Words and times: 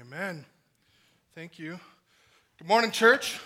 Amen. 0.00 0.46
Thank 1.34 1.58
you. 1.58 1.78
Good 2.56 2.66
morning, 2.66 2.90
church. 2.90 3.38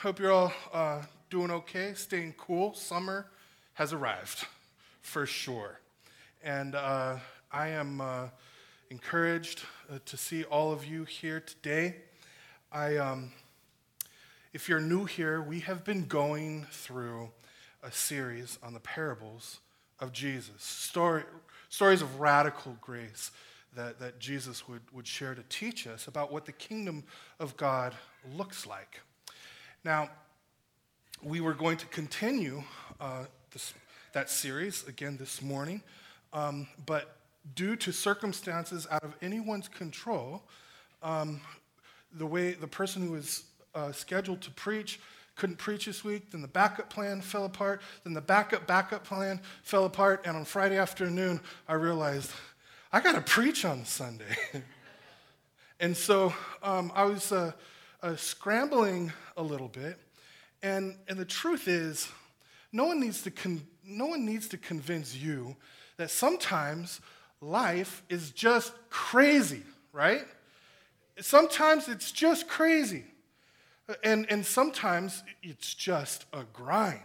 Hope 0.00 0.18
you're 0.18 0.32
all 0.32 0.52
uh, 0.72 1.02
doing 1.28 1.50
okay, 1.50 1.92
staying 1.92 2.36
cool. 2.38 2.72
Summer 2.72 3.26
has 3.74 3.92
arrived, 3.92 4.46
for 5.02 5.26
sure. 5.26 5.80
And 6.42 6.74
uh, 6.74 7.16
I 7.52 7.68
am 7.68 8.00
uh, 8.00 8.28
encouraged 8.88 9.64
uh, 9.92 9.98
to 10.06 10.16
see 10.16 10.44
all 10.44 10.72
of 10.72 10.86
you 10.86 11.04
here 11.04 11.40
today. 11.40 11.96
I, 12.72 12.96
um, 12.96 13.32
if 14.54 14.70
you're 14.70 14.80
new 14.80 15.04
here, 15.04 15.42
we 15.42 15.60
have 15.60 15.84
been 15.84 16.06
going 16.06 16.66
through 16.70 17.28
a 17.82 17.92
series 17.92 18.58
on 18.62 18.72
the 18.72 18.80
parables 18.80 19.58
of 20.00 20.12
Jesus, 20.12 20.62
story, 20.62 21.24
stories 21.68 22.00
of 22.00 22.20
radical 22.20 22.78
grace 22.80 23.32
that, 23.76 23.98
that 24.00 24.18
Jesus 24.18 24.66
would, 24.68 24.82
would 24.92 25.06
share 25.06 25.34
to 25.34 25.42
teach 25.48 25.86
us 25.86 26.06
about 26.08 26.32
what 26.32 26.46
the 26.46 26.52
kingdom 26.52 27.04
of 27.38 27.56
God 27.56 27.94
looks 28.36 28.66
like. 28.66 29.00
Now, 29.84 30.10
we 31.22 31.40
were 31.40 31.54
going 31.54 31.76
to 31.78 31.86
continue 31.86 32.62
uh, 33.00 33.24
this, 33.52 33.74
that 34.12 34.30
series 34.30 34.86
again 34.86 35.16
this 35.16 35.42
morning, 35.42 35.82
um, 36.32 36.66
but 36.86 37.16
due 37.54 37.76
to 37.76 37.92
circumstances 37.92 38.86
out 38.90 39.04
of 39.04 39.14
anyone's 39.22 39.68
control, 39.68 40.42
um, 41.02 41.40
the 42.12 42.26
way 42.26 42.52
the 42.52 42.66
person 42.66 43.06
who 43.06 43.12
was 43.12 43.44
uh, 43.74 43.92
scheduled 43.92 44.40
to 44.42 44.50
preach 44.50 45.00
couldn't 45.36 45.56
preach 45.56 45.86
this 45.86 46.04
week. 46.04 46.32
Then 46.32 46.42
the 46.42 46.48
backup 46.48 46.90
plan 46.90 47.20
fell 47.20 47.44
apart. 47.44 47.80
Then 48.04 48.12
the 48.12 48.20
backup 48.20 48.66
backup 48.66 49.04
plan 49.04 49.40
fell 49.62 49.84
apart. 49.84 50.22
And 50.26 50.36
on 50.36 50.44
Friday 50.44 50.76
afternoon, 50.76 51.40
I 51.68 51.74
realized 51.74 52.32
I 52.90 53.00
got 53.00 53.16
to 53.16 53.20
preach 53.20 53.66
on 53.66 53.84
Sunday. 53.84 54.34
and 55.80 55.94
so 55.94 56.32
um, 56.62 56.90
I 56.94 57.04
was 57.04 57.32
uh, 57.32 57.52
uh, 58.02 58.16
scrambling 58.16 59.12
a 59.36 59.42
little 59.42 59.68
bit. 59.68 59.98
And, 60.62 60.96
and 61.06 61.18
the 61.18 61.26
truth 61.26 61.68
is, 61.68 62.08
no 62.72 62.86
one, 62.86 63.00
needs 63.00 63.22
to 63.22 63.30
con- 63.30 63.66
no 63.84 64.06
one 64.06 64.24
needs 64.24 64.48
to 64.48 64.56
convince 64.56 65.14
you 65.14 65.54
that 65.98 66.10
sometimes 66.10 67.00
life 67.42 68.02
is 68.08 68.30
just 68.30 68.72
crazy, 68.88 69.64
right? 69.92 70.26
Sometimes 71.20 71.88
it's 71.88 72.10
just 72.10 72.48
crazy. 72.48 73.04
And, 74.02 74.26
and 74.30 74.44
sometimes 74.44 75.22
it's 75.42 75.74
just 75.74 76.24
a 76.32 76.44
grind. 76.54 77.00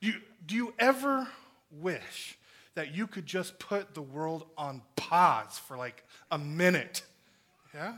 Do 0.00 0.06
you, 0.08 0.14
do 0.46 0.54
you 0.54 0.74
ever 0.78 1.26
wish 1.80 2.38
that 2.74 2.94
you 2.94 3.06
could 3.06 3.26
just 3.26 3.58
put 3.58 3.94
the 3.94 4.02
world 4.02 4.46
on 4.56 4.82
pause 4.96 5.58
for 5.58 5.76
like 5.76 6.04
a 6.30 6.38
minute. 6.38 7.02
Yeah? 7.74 7.94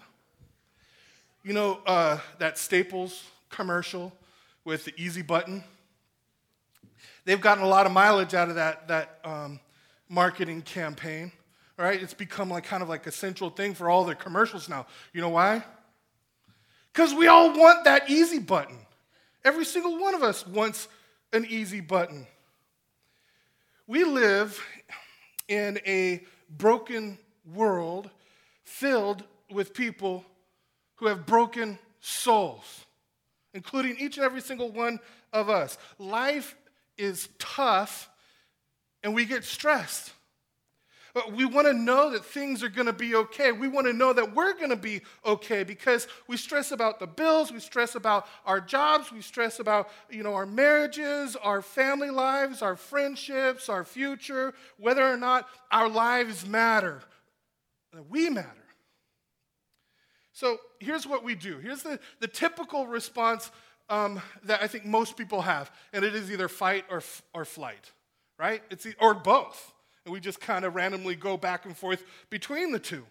You 1.43 1.53
know 1.53 1.81
uh, 1.87 2.19
that 2.39 2.59
Staples 2.59 3.25
commercial 3.51 4.13
with 4.65 4.85
the 4.85 4.95
easy 4.97 5.23
button? 5.23 5.63
They've 7.25 7.41
gotten 7.41 7.63
a 7.63 7.69
lot 7.69 7.87
of 7.87 7.93
mileage 7.93 8.35
out 8.35 8.49
of 8.49 8.57
that, 8.57 8.89
that 8.89 9.19
um, 9.25 9.61
marketing 10.09 10.63
campaign, 10.63 11.33
right? 11.77 12.03
It's 12.03 12.15
become 12.15 12.51
like 12.51 12.65
kind 12.65 12.83
of 12.83 12.89
like 12.89 13.07
a 13.07 13.13
central 13.13 13.51
thing 13.51 13.75
for 13.75 13.89
all 13.89 14.05
their 14.05 14.15
commercials 14.15 14.69
now. 14.69 14.87
You 15.13 15.21
know 15.21 15.31
why? 15.31 15.65
Because 16.93 17.15
we 17.15 17.27
all 17.27 17.59
want 17.59 17.85
that 17.85 18.11
easy 18.11 18.39
button. 18.39 18.79
Every 19.45 19.65
single 19.65 19.99
one 19.99 20.15
of 20.15 20.23
us 20.23 20.47
wants 20.47 20.89
an 21.33 21.47
easy 21.49 21.81
button. 21.81 22.27
We 23.87 24.05
live 24.05 24.65
in 25.47 25.79
a 25.87 26.25
broken 26.49 27.19
world 27.55 28.09
filled 28.65 29.25
with 29.51 29.75
people 29.75 30.25
who 30.97 31.07
have 31.07 31.27
broken 31.27 31.79
souls, 32.01 32.87
including 33.53 33.97
each 33.99 34.17
and 34.17 34.25
every 34.25 34.41
single 34.41 34.73
one 34.73 35.01
of 35.33 35.51
us. 35.51 35.77
Life 35.99 36.57
is 36.97 37.29
tough 37.39 38.09
and 39.03 39.15
we 39.15 39.27
get 39.27 39.45
stressed. 39.45 40.13
But 41.15 41.33
we 41.33 41.45
want 41.45 41.69
to 41.69 41.73
know 41.73 42.11
that 42.11 42.25
things 42.25 42.65
are 42.65 42.69
going 42.69 42.89
to 42.89 42.93
be 42.93 43.15
okay. 43.15 43.53
We 43.53 43.69
want 43.69 43.87
to 43.87 43.93
know 43.93 44.13
that 44.13 44.35
we're 44.35 44.53
going 44.55 44.71
to 44.71 44.77
be 44.77 45.01
okay 45.25 45.63
because 45.63 46.09
we 46.27 46.37
stress 46.37 46.73
about 46.73 46.99
the 46.99 47.07
bills, 47.07 47.53
we 47.53 47.61
stress 47.61 47.95
about 47.95 48.27
our 48.45 48.61
jobs, 48.61 49.13
we 49.13 49.23
stress 49.23 49.61
about, 49.61 49.89
you 50.11 50.25
know, 50.25 50.35
our 50.35 50.45
marriages, 50.45 51.37
our 51.37 51.63
family 51.63 52.11
lives, 52.11 52.63
our 52.63 52.75
friendships, 52.75 53.69
our 53.69 53.85
future, 53.85 54.55
whether 54.77 55.07
or 55.07 55.17
not 55.17 55.49
our 55.71 55.89
lives 55.89 56.45
matter. 56.45 57.01
We 58.11 58.29
matter. 58.29 58.49
So 60.33 60.59
here's 60.81 61.07
what 61.07 61.23
we 61.23 61.37
do. 61.37 61.59
Here's 61.59 61.85
the, 61.85 62.01
the 62.19 62.27
typical 62.27 62.89
response 62.89 63.53
um, 63.89 64.21
that 64.43 64.65
I 64.65 64.67
think 64.67 64.85
most 64.85 65.17
people 65.17 65.43
have, 65.43 65.71
and 65.93 66.05
it 66.05 66.17
is 66.17 66.29
either 66.29 66.49
fight 66.49 66.87
or, 66.91 67.05
or 67.33 67.45
flight, 67.45 67.93
right? 68.37 68.63
It's 68.69 68.85
or 68.99 69.15
both 69.15 69.71
and 70.05 70.13
we 70.13 70.21
just 70.21 70.41
kind 70.41 70.65
of 70.65 70.75
randomly 70.75 71.15
go 71.15 71.37
back 71.37 71.65
and 71.65 71.77
forth 71.77 72.05
between 72.31 72.73
the 72.73 72.79
two. 72.79 73.05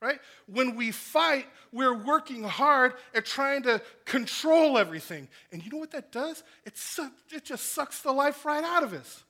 Right? 0.00 0.18
When 0.46 0.76
we 0.76 0.90
fight, 0.90 1.46
we're 1.72 1.94
working 1.94 2.42
hard 2.42 2.92
at 3.14 3.24
trying 3.24 3.62
to 3.62 3.80
control 4.04 4.76
everything. 4.76 5.28
And 5.50 5.64
you 5.64 5.70
know 5.70 5.78
what 5.78 5.92
that 5.92 6.12
does? 6.12 6.42
It, 6.66 6.76
su- 6.76 7.10
it 7.32 7.44
just 7.44 7.72
sucks 7.72 8.02
the 8.02 8.12
life 8.12 8.44
right 8.44 8.62
out 8.62 8.82
of 8.82 8.92
us. 8.92 9.24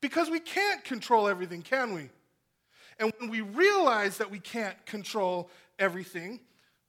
Because 0.00 0.30
we 0.30 0.40
can't 0.40 0.82
control 0.82 1.28
everything, 1.28 1.60
can 1.60 1.92
we? 1.92 2.08
And 2.98 3.12
when 3.18 3.28
we 3.28 3.42
realize 3.42 4.16
that 4.18 4.30
we 4.30 4.38
can't 4.38 4.86
control 4.86 5.50
everything, 5.78 6.40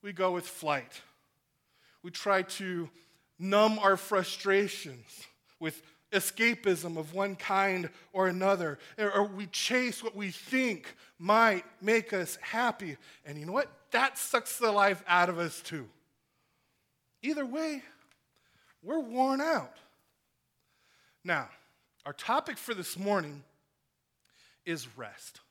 we 0.01 0.13
go 0.13 0.31
with 0.31 0.47
flight. 0.47 1.01
We 2.03 2.11
try 2.11 2.44
to 2.44 2.89
numb 3.38 3.79
our 3.79 3.97
frustrations 3.97 5.25
with 5.59 5.81
escapism 6.11 6.97
of 6.97 7.13
one 7.13 7.35
kind 7.35 7.89
or 8.13 8.27
another, 8.27 8.79
or 8.97 9.25
we 9.25 9.47
chase 9.47 10.03
what 10.03 10.16
we 10.16 10.31
think 10.31 10.95
might 11.19 11.66
make 11.81 12.13
us 12.13 12.38
happy. 12.41 12.97
And 13.25 13.38
you 13.38 13.45
know 13.45 13.51
what? 13.51 13.69
That 13.91 14.17
sucks 14.17 14.57
the 14.57 14.71
life 14.71 15.03
out 15.07 15.29
of 15.29 15.39
us 15.39 15.61
too. 15.61 15.88
Either 17.21 17.45
way, 17.45 17.81
we're 18.83 18.99
worn 18.99 19.41
out. 19.41 19.77
Now, 21.23 21.49
our 22.05 22.13
topic 22.13 22.57
for 22.57 22.73
this 22.73 22.99
morning 22.99 23.43
is 24.66 24.87
rest. 24.97 25.41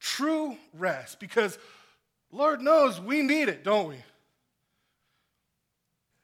True 0.00 0.56
rest, 0.74 1.18
because 1.18 1.58
Lord 2.30 2.60
knows 2.60 3.00
we 3.00 3.22
need 3.22 3.48
it, 3.48 3.64
don't 3.64 3.88
we? 3.88 3.96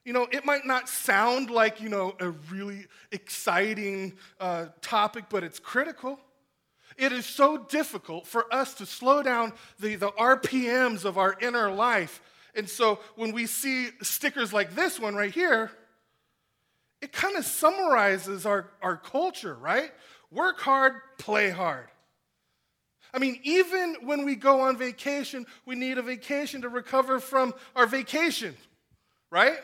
You 0.05 0.13
know, 0.13 0.27
it 0.31 0.45
might 0.45 0.65
not 0.65 0.87
sound 0.87 1.49
like, 1.49 1.81
you 1.81 1.89
know, 1.89 2.15
a 2.19 2.29
really 2.29 2.85
exciting 3.11 4.13
uh, 4.39 4.67
topic, 4.79 5.25
but 5.29 5.43
it's 5.43 5.59
critical. 5.59 6.19
It 6.95 7.11
is 7.11 7.25
so 7.25 7.57
difficult 7.57 8.27
for 8.27 8.45
us 8.53 8.75
to 8.75 8.85
slow 8.85 9.23
down 9.23 9.51
the, 9.79 9.95
the 9.95 10.11
RPMs 10.11 11.03
of 11.03 11.17
our 11.17 11.35
inner 11.41 11.71
life. 11.71 12.21
And 12.53 12.69
so 12.69 12.99
when 13.15 13.33
we 13.33 13.47
see 13.47 13.89
stickers 14.01 14.53
like 14.53 14.75
this 14.75 14.99
one 14.99 15.15
right 15.15 15.33
here, 15.33 15.71
it 17.01 17.11
kind 17.11 17.35
of 17.35 17.43
summarizes 17.45 18.45
our, 18.45 18.69
our 18.81 18.97
culture, 18.97 19.55
right? 19.55 19.91
Work 20.31 20.61
hard, 20.61 20.93
play 21.17 21.49
hard. 21.49 21.87
I 23.11 23.17
mean, 23.17 23.39
even 23.43 23.95
when 24.03 24.23
we 24.23 24.35
go 24.35 24.61
on 24.61 24.77
vacation, 24.77 25.45
we 25.65 25.75
need 25.75 25.97
a 25.97 26.01
vacation 26.01 26.61
to 26.61 26.69
recover 26.69 27.19
from 27.19 27.53
our 27.75 27.87
vacation, 27.87 28.55
right? 29.31 29.57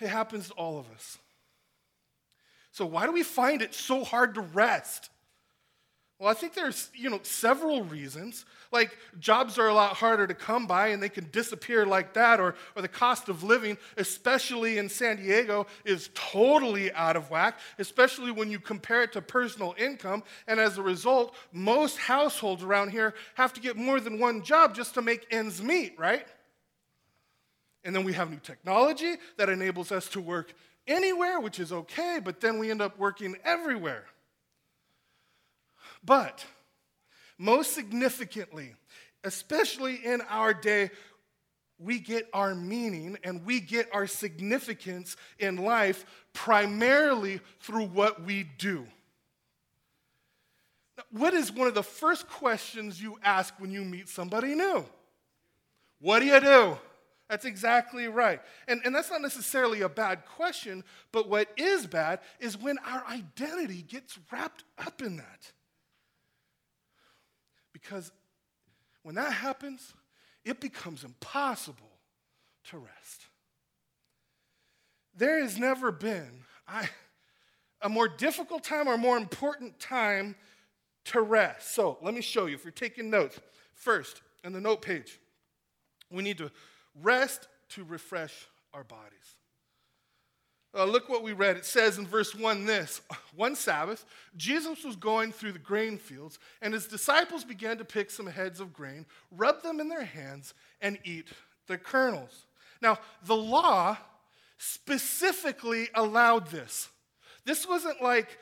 It 0.00 0.08
happens 0.08 0.48
to 0.48 0.54
all 0.54 0.78
of 0.78 0.90
us. 0.90 1.18
So 2.72 2.86
why 2.86 3.06
do 3.06 3.12
we 3.12 3.22
find 3.22 3.62
it 3.62 3.74
so 3.74 4.04
hard 4.04 4.34
to 4.36 4.40
rest? 4.40 5.10
Well, 6.20 6.28
I 6.28 6.34
think 6.34 6.52
there's, 6.52 6.90
you 6.94 7.08
know, 7.08 7.20
several 7.22 7.82
reasons. 7.82 8.44
Like 8.70 8.96
jobs 9.18 9.58
are 9.58 9.68
a 9.68 9.74
lot 9.74 9.96
harder 9.96 10.26
to 10.26 10.34
come 10.34 10.66
by 10.66 10.88
and 10.88 11.02
they 11.02 11.08
can 11.08 11.26
disappear 11.32 11.86
like 11.86 12.12
that 12.12 12.38
or 12.38 12.56
or 12.76 12.82
the 12.82 12.88
cost 12.88 13.30
of 13.30 13.42
living, 13.42 13.78
especially 13.96 14.76
in 14.76 14.90
San 14.90 15.16
Diego, 15.16 15.66
is 15.86 16.10
totally 16.12 16.92
out 16.92 17.16
of 17.16 17.30
whack, 17.30 17.58
especially 17.78 18.30
when 18.32 18.50
you 18.50 18.60
compare 18.60 19.02
it 19.02 19.12
to 19.14 19.22
personal 19.22 19.74
income, 19.78 20.22
and 20.46 20.60
as 20.60 20.76
a 20.76 20.82
result, 20.82 21.34
most 21.52 21.96
households 21.96 22.62
around 22.62 22.90
here 22.90 23.14
have 23.34 23.54
to 23.54 23.60
get 23.60 23.76
more 23.76 23.98
than 23.98 24.18
one 24.18 24.42
job 24.42 24.74
just 24.74 24.92
to 24.94 25.02
make 25.02 25.26
ends 25.30 25.62
meet, 25.62 25.98
right? 25.98 26.26
And 27.84 27.94
then 27.94 28.04
we 28.04 28.12
have 28.12 28.30
new 28.30 28.40
technology 28.40 29.14
that 29.38 29.48
enables 29.48 29.90
us 29.90 30.08
to 30.08 30.20
work 30.20 30.52
anywhere, 30.86 31.40
which 31.40 31.58
is 31.58 31.72
okay, 31.72 32.20
but 32.22 32.40
then 32.40 32.58
we 32.58 32.70
end 32.70 32.82
up 32.82 32.98
working 32.98 33.36
everywhere. 33.44 34.04
But 36.04 36.44
most 37.38 37.74
significantly, 37.74 38.74
especially 39.24 39.96
in 40.04 40.20
our 40.28 40.52
day, 40.52 40.90
we 41.78 41.98
get 41.98 42.28
our 42.34 42.54
meaning 42.54 43.16
and 43.24 43.44
we 43.46 43.60
get 43.60 43.88
our 43.92 44.06
significance 44.06 45.16
in 45.38 45.56
life 45.56 46.04
primarily 46.34 47.40
through 47.60 47.86
what 47.86 48.22
we 48.22 48.44
do. 48.58 48.86
Now, 50.98 51.04
what 51.10 51.32
is 51.32 51.50
one 51.50 51.66
of 51.66 51.74
the 51.74 51.82
first 51.82 52.28
questions 52.28 53.00
you 53.00 53.18
ask 53.22 53.54
when 53.58 53.70
you 53.70 53.82
meet 53.82 54.08
somebody 54.08 54.54
new? 54.54 54.84
What 56.00 56.20
do 56.20 56.26
you 56.26 56.40
do? 56.40 56.78
That's 57.30 57.44
exactly 57.44 58.08
right. 58.08 58.40
And, 58.66 58.80
and 58.84 58.92
that's 58.92 59.08
not 59.08 59.22
necessarily 59.22 59.82
a 59.82 59.88
bad 59.88 60.26
question, 60.26 60.82
but 61.12 61.28
what 61.28 61.48
is 61.56 61.86
bad 61.86 62.18
is 62.40 62.58
when 62.58 62.76
our 62.78 63.04
identity 63.06 63.82
gets 63.82 64.18
wrapped 64.32 64.64
up 64.84 65.00
in 65.00 65.18
that. 65.18 65.52
Because 67.72 68.10
when 69.04 69.14
that 69.14 69.32
happens, 69.32 69.94
it 70.44 70.60
becomes 70.60 71.04
impossible 71.04 71.92
to 72.70 72.78
rest. 72.78 73.26
There 75.16 75.40
has 75.40 75.56
never 75.56 75.92
been 75.92 76.42
I, 76.66 76.88
a 77.80 77.88
more 77.88 78.08
difficult 78.08 78.64
time 78.64 78.88
or 78.88 78.98
more 78.98 79.16
important 79.16 79.78
time 79.78 80.34
to 81.04 81.20
rest. 81.20 81.76
So 81.76 81.96
let 82.02 82.12
me 82.12 82.22
show 82.22 82.46
you. 82.46 82.56
If 82.56 82.64
you're 82.64 82.72
taking 82.72 83.08
notes, 83.08 83.38
first, 83.72 84.20
on 84.44 84.52
the 84.52 84.60
note 84.60 84.82
page, 84.82 85.20
we 86.10 86.24
need 86.24 86.38
to 86.38 86.50
rest 87.02 87.48
to 87.70 87.84
refresh 87.84 88.48
our 88.72 88.84
bodies. 88.84 89.36
Uh, 90.72 90.84
look 90.84 91.08
what 91.08 91.24
we 91.24 91.32
read. 91.32 91.56
It 91.56 91.64
says 91.64 91.98
in 91.98 92.06
verse 92.06 92.34
1 92.34 92.64
this 92.64 93.00
One 93.34 93.56
Sabbath, 93.56 94.04
Jesus 94.36 94.84
was 94.84 94.96
going 94.96 95.32
through 95.32 95.52
the 95.52 95.58
grain 95.58 95.98
fields, 95.98 96.38
and 96.62 96.72
his 96.72 96.86
disciples 96.86 97.44
began 97.44 97.78
to 97.78 97.84
pick 97.84 98.10
some 98.10 98.26
heads 98.26 98.60
of 98.60 98.72
grain, 98.72 99.06
rub 99.30 99.62
them 99.62 99.80
in 99.80 99.88
their 99.88 100.04
hands, 100.04 100.54
and 100.80 100.98
eat 101.04 101.28
the 101.66 101.76
kernels. 101.76 102.46
Now, 102.80 102.98
the 103.24 103.36
law 103.36 103.96
specifically 104.58 105.88
allowed 105.94 106.48
this. 106.48 106.88
This 107.44 107.66
wasn't 107.66 108.00
like, 108.00 108.38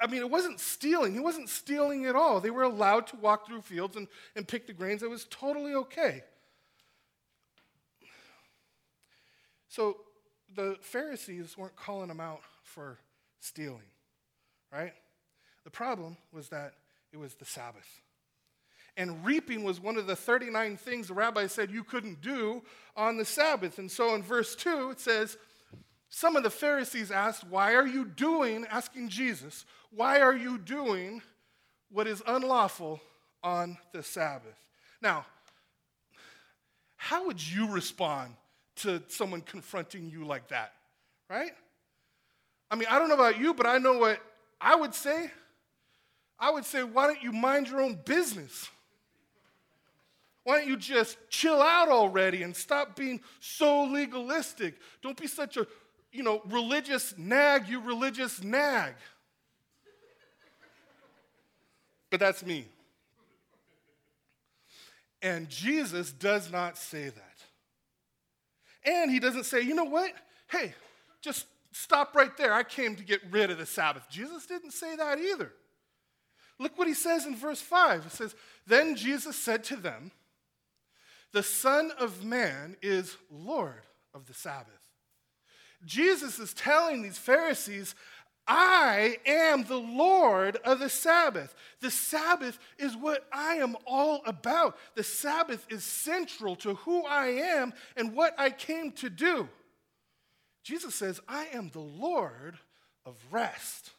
I 0.00 0.06
mean, 0.06 0.20
it 0.20 0.30
wasn't 0.30 0.60
stealing. 0.60 1.12
He 1.12 1.20
wasn't 1.20 1.48
stealing 1.48 2.06
at 2.06 2.14
all. 2.14 2.40
They 2.40 2.50
were 2.50 2.62
allowed 2.62 3.08
to 3.08 3.16
walk 3.16 3.46
through 3.46 3.62
fields 3.62 3.96
and, 3.96 4.06
and 4.36 4.46
pick 4.46 4.66
the 4.66 4.72
grains. 4.72 5.02
It 5.02 5.10
was 5.10 5.26
totally 5.28 5.74
okay. 5.74 6.22
So 9.68 9.98
the 10.54 10.76
Pharisees 10.80 11.56
weren't 11.56 11.76
calling 11.76 12.08
them 12.08 12.20
out 12.20 12.40
for 12.62 12.98
stealing, 13.40 13.82
right? 14.72 14.92
The 15.64 15.70
problem 15.70 16.16
was 16.32 16.48
that 16.48 16.74
it 17.12 17.18
was 17.18 17.34
the 17.34 17.44
Sabbath. 17.44 18.02
And 18.96 19.24
reaping 19.24 19.62
was 19.62 19.80
one 19.80 19.96
of 19.96 20.06
the 20.06 20.16
39 20.16 20.76
things 20.76 21.08
the 21.08 21.14
rabbi 21.14 21.46
said 21.46 21.70
you 21.70 21.84
couldn't 21.84 22.20
do 22.20 22.62
on 22.96 23.16
the 23.16 23.24
Sabbath. 23.24 23.78
And 23.78 23.90
so 23.90 24.14
in 24.14 24.22
verse 24.22 24.56
2, 24.56 24.90
it 24.90 25.00
says, 25.00 25.36
Some 26.08 26.34
of 26.34 26.42
the 26.42 26.50
Pharisees 26.50 27.12
asked, 27.12 27.44
Why 27.44 27.74
are 27.74 27.86
you 27.86 28.04
doing, 28.04 28.66
asking 28.68 29.10
Jesus, 29.10 29.64
why 29.90 30.20
are 30.20 30.36
you 30.36 30.58
doing 30.58 31.22
what 31.90 32.06
is 32.06 32.22
unlawful 32.26 33.00
on 33.42 33.78
the 33.92 34.02
Sabbath? 34.02 34.58
Now, 35.00 35.24
how 36.96 37.26
would 37.26 37.40
you 37.40 37.70
respond 37.70 38.34
to 38.78 39.02
someone 39.08 39.40
confronting 39.40 40.10
you 40.10 40.24
like 40.24 40.48
that, 40.48 40.72
right? 41.28 41.52
I 42.70 42.76
mean, 42.76 42.88
I 42.90 42.98
don't 42.98 43.08
know 43.08 43.14
about 43.14 43.38
you, 43.38 43.54
but 43.54 43.66
I 43.66 43.78
know 43.78 43.98
what 43.98 44.20
I 44.60 44.76
would 44.76 44.94
say. 44.94 45.30
I 46.38 46.50
would 46.50 46.64
say, 46.64 46.82
why 46.84 47.06
don't 47.06 47.22
you 47.22 47.32
mind 47.32 47.68
your 47.68 47.80
own 47.80 47.98
business? 48.04 48.68
Why 50.44 50.58
don't 50.58 50.68
you 50.68 50.76
just 50.76 51.18
chill 51.28 51.60
out 51.60 51.88
already 51.88 52.42
and 52.42 52.56
stop 52.56 52.96
being 52.96 53.20
so 53.40 53.84
legalistic? 53.84 54.76
Don't 55.02 55.20
be 55.20 55.26
such 55.26 55.56
a, 55.56 55.66
you 56.12 56.22
know, 56.22 56.40
religious 56.46 57.14
nag, 57.18 57.68
you 57.68 57.80
religious 57.80 58.42
nag. 58.42 58.94
But 62.10 62.20
that's 62.20 62.44
me. 62.44 62.66
And 65.20 65.48
Jesus 65.48 66.12
does 66.12 66.50
not 66.50 66.78
say 66.78 67.08
that. 67.08 67.27
And 68.84 69.10
he 69.10 69.18
doesn't 69.18 69.44
say, 69.44 69.60
you 69.62 69.74
know 69.74 69.84
what? 69.84 70.12
Hey, 70.50 70.74
just 71.20 71.46
stop 71.72 72.14
right 72.14 72.36
there. 72.36 72.52
I 72.52 72.62
came 72.62 72.96
to 72.96 73.04
get 73.04 73.20
rid 73.30 73.50
of 73.50 73.58
the 73.58 73.66
Sabbath. 73.66 74.04
Jesus 74.10 74.46
didn't 74.46 74.72
say 74.72 74.96
that 74.96 75.18
either. 75.18 75.52
Look 76.58 76.76
what 76.76 76.88
he 76.88 76.94
says 76.94 77.26
in 77.26 77.36
verse 77.36 77.60
5. 77.60 78.06
It 78.06 78.12
says, 78.12 78.34
Then 78.66 78.96
Jesus 78.96 79.36
said 79.36 79.64
to 79.64 79.76
them, 79.76 80.10
The 81.32 81.42
Son 81.42 81.92
of 81.98 82.24
Man 82.24 82.76
is 82.82 83.16
Lord 83.30 83.82
of 84.14 84.26
the 84.26 84.34
Sabbath. 84.34 84.72
Jesus 85.84 86.40
is 86.40 86.52
telling 86.52 87.02
these 87.02 87.18
Pharisees, 87.18 87.94
I 88.48 89.18
am 89.26 89.64
the 89.64 89.76
Lord 89.76 90.56
of 90.64 90.78
the 90.80 90.88
Sabbath. 90.88 91.54
The 91.80 91.90
Sabbath 91.90 92.58
is 92.78 92.96
what 92.96 93.26
I 93.30 93.56
am 93.56 93.76
all 93.86 94.22
about. 94.24 94.78
The 94.94 95.04
Sabbath 95.04 95.66
is 95.68 95.84
central 95.84 96.56
to 96.56 96.74
who 96.74 97.04
I 97.04 97.26
am 97.26 97.74
and 97.96 98.14
what 98.14 98.34
I 98.38 98.48
came 98.48 98.92
to 98.92 99.10
do. 99.10 99.48
Jesus 100.64 100.94
says, 100.94 101.20
I 101.28 101.46
am 101.52 101.68
the 101.70 101.80
Lord 101.80 102.58
of 103.04 103.16
rest. 103.30 103.90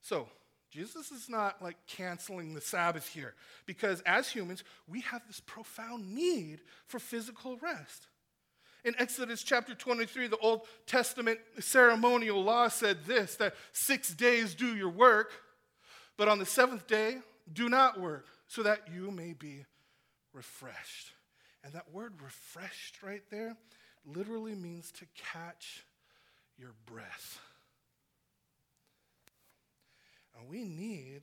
So, 0.00 0.28
Jesus 0.72 1.12
is 1.12 1.28
not 1.28 1.62
like 1.62 1.76
canceling 1.86 2.54
the 2.54 2.60
Sabbath 2.60 3.06
here 3.06 3.34
because 3.66 4.00
as 4.06 4.28
humans, 4.28 4.64
we 4.88 5.02
have 5.02 5.20
this 5.26 5.40
profound 5.40 6.14
need 6.14 6.62
for 6.86 6.98
physical 6.98 7.58
rest. 7.58 8.06
In 8.84 8.94
Exodus 8.98 9.42
chapter 9.42 9.74
23, 9.74 10.26
the 10.26 10.38
Old 10.38 10.62
Testament 10.86 11.38
ceremonial 11.60 12.42
law 12.42 12.68
said 12.68 13.04
this 13.04 13.36
that 13.36 13.54
six 13.72 14.12
days 14.12 14.54
do 14.54 14.74
your 14.74 14.88
work, 14.88 15.30
but 16.16 16.28
on 16.28 16.38
the 16.38 16.46
seventh 16.46 16.86
day, 16.86 17.18
do 17.52 17.68
not 17.68 18.00
work, 18.00 18.26
so 18.48 18.62
that 18.64 18.88
you 18.92 19.10
may 19.10 19.34
be 19.34 19.64
refreshed. 20.32 21.12
And 21.64 21.74
that 21.74 21.92
word 21.92 22.14
refreshed 22.20 23.02
right 23.02 23.22
there 23.30 23.56
literally 24.04 24.56
means 24.56 24.90
to 24.92 25.06
catch 25.32 25.84
your 26.58 26.74
breath. 26.86 27.38
And 30.36 30.48
we 30.48 30.64
need 30.64 31.20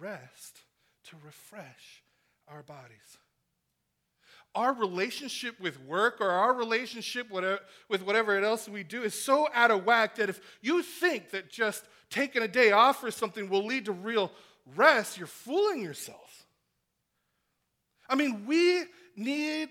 rest 0.00 0.58
to 1.04 1.16
refresh 1.24 2.02
our 2.48 2.62
bodies 2.64 3.18
our 4.54 4.72
relationship 4.74 5.58
with 5.60 5.80
work 5.84 6.20
or 6.20 6.30
our 6.30 6.52
relationship 6.52 7.30
with 7.30 8.02
whatever 8.02 8.38
else 8.38 8.68
we 8.68 8.82
do 8.82 9.02
is 9.02 9.14
so 9.14 9.48
out 9.54 9.70
of 9.70 9.84
whack 9.84 10.16
that 10.16 10.28
if 10.28 10.40
you 10.60 10.82
think 10.82 11.30
that 11.30 11.50
just 11.50 11.84
taking 12.10 12.42
a 12.42 12.48
day 12.48 12.72
off 12.72 13.02
or 13.02 13.10
something 13.10 13.48
will 13.48 13.64
lead 13.64 13.86
to 13.86 13.92
real 13.92 14.30
rest, 14.76 15.16
you're 15.16 15.26
fooling 15.26 15.82
yourself. 15.82 16.46
I 18.08 18.14
mean, 18.14 18.44
we 18.46 18.84
need, 19.16 19.70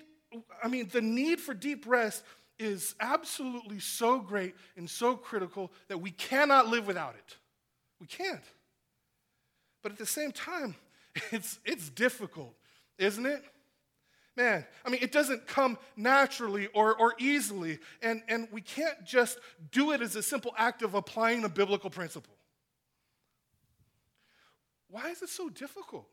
I 0.63 0.67
mean, 0.67 0.89
the 0.91 1.01
need 1.01 1.39
for 1.39 1.53
deep 1.53 1.85
rest 1.85 2.23
is 2.57 2.95
absolutely 2.99 3.79
so 3.79 4.19
great 4.19 4.55
and 4.77 4.89
so 4.89 5.15
critical 5.15 5.71
that 5.87 5.99
we 5.99 6.11
cannot 6.11 6.67
live 6.67 6.87
without 6.87 7.15
it. 7.15 7.37
We 7.99 8.07
can't. 8.07 8.43
But 9.83 9.91
at 9.91 9.97
the 9.97 10.05
same 10.05 10.31
time, 10.31 10.75
it's, 11.31 11.59
it's 11.65 11.89
difficult, 11.89 12.55
isn't 12.97 13.25
it? 13.25 13.43
Man, 14.41 14.65
I 14.83 14.89
mean, 14.89 15.03
it 15.03 15.11
doesn't 15.11 15.45
come 15.45 15.77
naturally 15.95 16.65
or, 16.73 16.95
or 16.95 17.13
easily, 17.19 17.77
and, 18.01 18.23
and 18.27 18.47
we 18.51 18.61
can't 18.61 19.05
just 19.05 19.37
do 19.71 19.91
it 19.91 20.01
as 20.01 20.15
a 20.15 20.23
simple 20.23 20.51
act 20.57 20.81
of 20.81 20.95
applying 20.95 21.43
a 21.43 21.49
biblical 21.49 21.91
principle. 21.91 22.33
Why 24.89 25.09
is 25.09 25.21
it 25.21 25.29
so 25.29 25.47
difficult? 25.49 26.07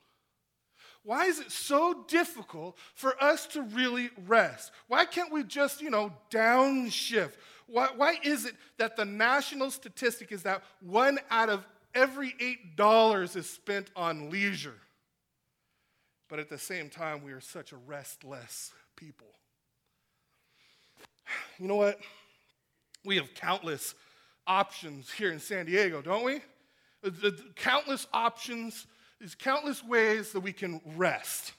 Why 1.04 1.24
is 1.24 1.40
it 1.40 1.50
so 1.50 2.04
difficult 2.06 2.76
for 2.94 3.14
us 3.22 3.46
to 3.46 3.62
really 3.62 4.10
rest? 4.26 4.72
Why 4.88 5.06
can't 5.06 5.32
we 5.32 5.42
just, 5.42 5.80
you 5.80 5.88
know, 5.88 6.12
downshift? 6.30 7.32
Why, 7.66 7.88
why 7.96 8.18
is 8.22 8.44
it 8.44 8.56
that 8.76 8.96
the 8.96 9.06
national 9.06 9.70
statistic 9.70 10.32
is 10.32 10.42
that 10.42 10.62
one 10.80 11.18
out 11.30 11.48
of 11.48 11.66
every 11.94 12.34
eight 12.40 12.76
dollars 12.76 13.36
is 13.36 13.48
spent 13.48 13.90
on 13.96 14.28
leisure? 14.28 14.76
But 16.28 16.38
at 16.38 16.48
the 16.48 16.58
same 16.58 16.90
time, 16.90 17.22
we 17.22 17.32
are 17.32 17.40
such 17.40 17.72
a 17.72 17.76
restless 17.76 18.72
people. 18.96 19.28
You 21.58 21.66
know 21.66 21.76
what? 21.76 21.98
We 23.04 23.16
have 23.16 23.34
countless 23.34 23.94
options 24.46 25.10
here 25.10 25.30
in 25.32 25.40
San 25.40 25.66
Diego, 25.66 26.00
don't 26.00 26.24
we? 26.24 26.40
The, 27.02 27.36
countless 27.54 28.06
options, 28.12 28.86
there's 29.18 29.34
countless 29.34 29.84
ways 29.84 30.32
that 30.32 30.40
we 30.40 30.52
can 30.52 30.80
rest. 30.96 31.52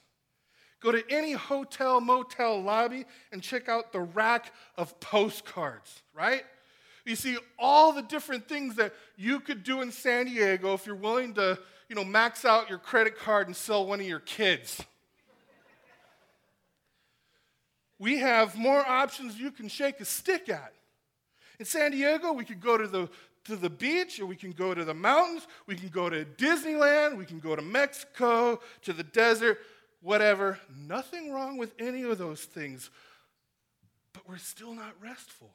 Go 0.80 0.90
to 0.90 1.04
any 1.10 1.32
hotel, 1.32 2.00
motel 2.00 2.60
lobby 2.62 3.04
and 3.30 3.42
check 3.42 3.68
out 3.68 3.92
the 3.92 4.00
rack 4.00 4.52
of 4.76 4.98
postcards, 5.00 6.02
right? 6.14 6.42
You 7.04 7.16
see 7.16 7.36
all 7.58 7.92
the 7.92 8.02
different 8.02 8.48
things 8.48 8.76
that 8.76 8.94
you 9.16 9.40
could 9.40 9.62
do 9.62 9.82
in 9.82 9.92
San 9.92 10.26
Diego 10.26 10.74
if 10.74 10.86
you're 10.86 10.94
willing 10.94 11.34
to 11.34 11.58
you 11.90 11.96
know, 11.96 12.04
max 12.04 12.44
out 12.44 12.70
your 12.70 12.78
credit 12.78 13.18
card 13.18 13.48
and 13.48 13.56
sell 13.56 13.84
one 13.84 13.98
of 13.98 14.06
your 14.06 14.20
kids. 14.20 14.80
we 17.98 18.18
have 18.18 18.56
more 18.56 18.88
options 18.88 19.36
you 19.36 19.50
can 19.50 19.68
shake 19.68 19.98
a 19.98 20.04
stick 20.04 20.48
at. 20.48 20.72
In 21.58 21.66
San 21.66 21.90
Diego, 21.90 22.32
we 22.32 22.44
could 22.44 22.60
go 22.60 22.78
to 22.78 22.86
the 22.86 23.10
to 23.44 23.56
the 23.56 23.70
beach, 23.70 24.20
or 24.20 24.26
we 24.26 24.36
can 24.36 24.52
go 24.52 24.74
to 24.74 24.84
the 24.84 24.94
mountains, 24.94 25.48
we 25.66 25.74
can 25.74 25.88
go 25.88 26.10
to 26.10 26.26
Disneyland, 26.26 27.16
we 27.16 27.24
can 27.24 27.38
go 27.40 27.56
to 27.56 27.62
Mexico, 27.62 28.60
to 28.82 28.92
the 28.92 29.02
desert, 29.02 29.58
whatever. 30.02 30.60
Nothing 30.76 31.32
wrong 31.32 31.56
with 31.56 31.72
any 31.78 32.02
of 32.02 32.18
those 32.18 32.44
things, 32.44 32.90
but 34.12 34.28
we're 34.28 34.36
still 34.36 34.74
not 34.74 34.92
restful. 35.00 35.50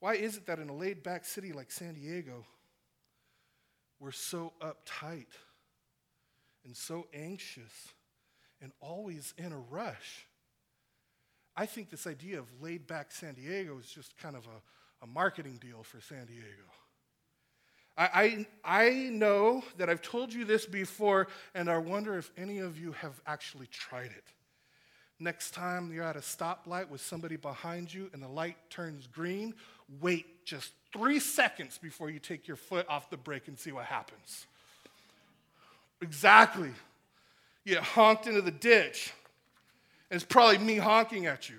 Why 0.00 0.14
is 0.14 0.36
it 0.36 0.46
that 0.46 0.58
in 0.58 0.68
a 0.68 0.74
laid 0.74 1.04
back 1.04 1.24
city 1.24 1.52
like 1.52 1.70
San 1.70 1.94
Diego, 1.94 2.44
we're 4.02 4.10
so 4.10 4.52
uptight 4.60 5.28
and 6.64 6.76
so 6.76 7.06
anxious 7.14 7.88
and 8.60 8.72
always 8.80 9.32
in 9.38 9.52
a 9.52 9.58
rush? 9.58 10.26
I 11.56 11.66
think 11.66 11.90
this 11.90 12.06
idea 12.06 12.38
of 12.38 12.46
laid 12.60 12.86
back 12.86 13.12
San 13.12 13.34
Diego 13.34 13.78
is 13.78 13.86
just 13.86 14.16
kind 14.18 14.34
of 14.34 14.44
a, 14.46 15.04
a 15.04 15.06
marketing 15.06 15.58
deal 15.60 15.84
for 15.84 16.00
San 16.00 16.26
Diego. 16.26 16.64
I, 17.96 18.46
I, 18.64 18.82
I 18.84 18.90
know 19.10 19.62
that 19.76 19.88
I've 19.88 20.02
told 20.02 20.32
you 20.32 20.44
this 20.44 20.66
before, 20.66 21.28
and 21.54 21.70
I 21.70 21.78
wonder 21.78 22.16
if 22.16 22.30
any 22.36 22.58
of 22.58 22.78
you 22.78 22.92
have 22.92 23.20
actually 23.26 23.66
tried 23.66 24.06
it. 24.06 24.24
Next 25.20 25.52
time 25.52 25.92
you're 25.92 26.02
at 26.02 26.16
a 26.16 26.20
stoplight 26.20 26.88
with 26.88 27.00
somebody 27.00 27.36
behind 27.36 27.94
you 27.94 28.10
and 28.12 28.20
the 28.20 28.28
light 28.28 28.56
turns 28.70 29.06
green, 29.06 29.54
wait 30.00 30.44
just 30.44 30.72
three 30.92 31.20
seconds 31.20 31.78
before 31.78 32.10
you 32.10 32.18
take 32.18 32.46
your 32.48 32.56
foot 32.56 32.86
off 32.88 33.10
the 33.10 33.16
brake 33.16 33.48
and 33.48 33.58
see 33.58 33.72
what 33.72 33.84
happens. 33.84 34.46
Exactly. 36.00 36.70
You 37.64 37.74
get 37.74 37.82
honked 37.84 38.26
into 38.26 38.42
the 38.42 38.50
ditch, 38.50 39.12
and 40.10 40.16
it's 40.16 40.24
probably 40.24 40.58
me 40.58 40.76
honking 40.76 41.26
at 41.26 41.48
you. 41.48 41.58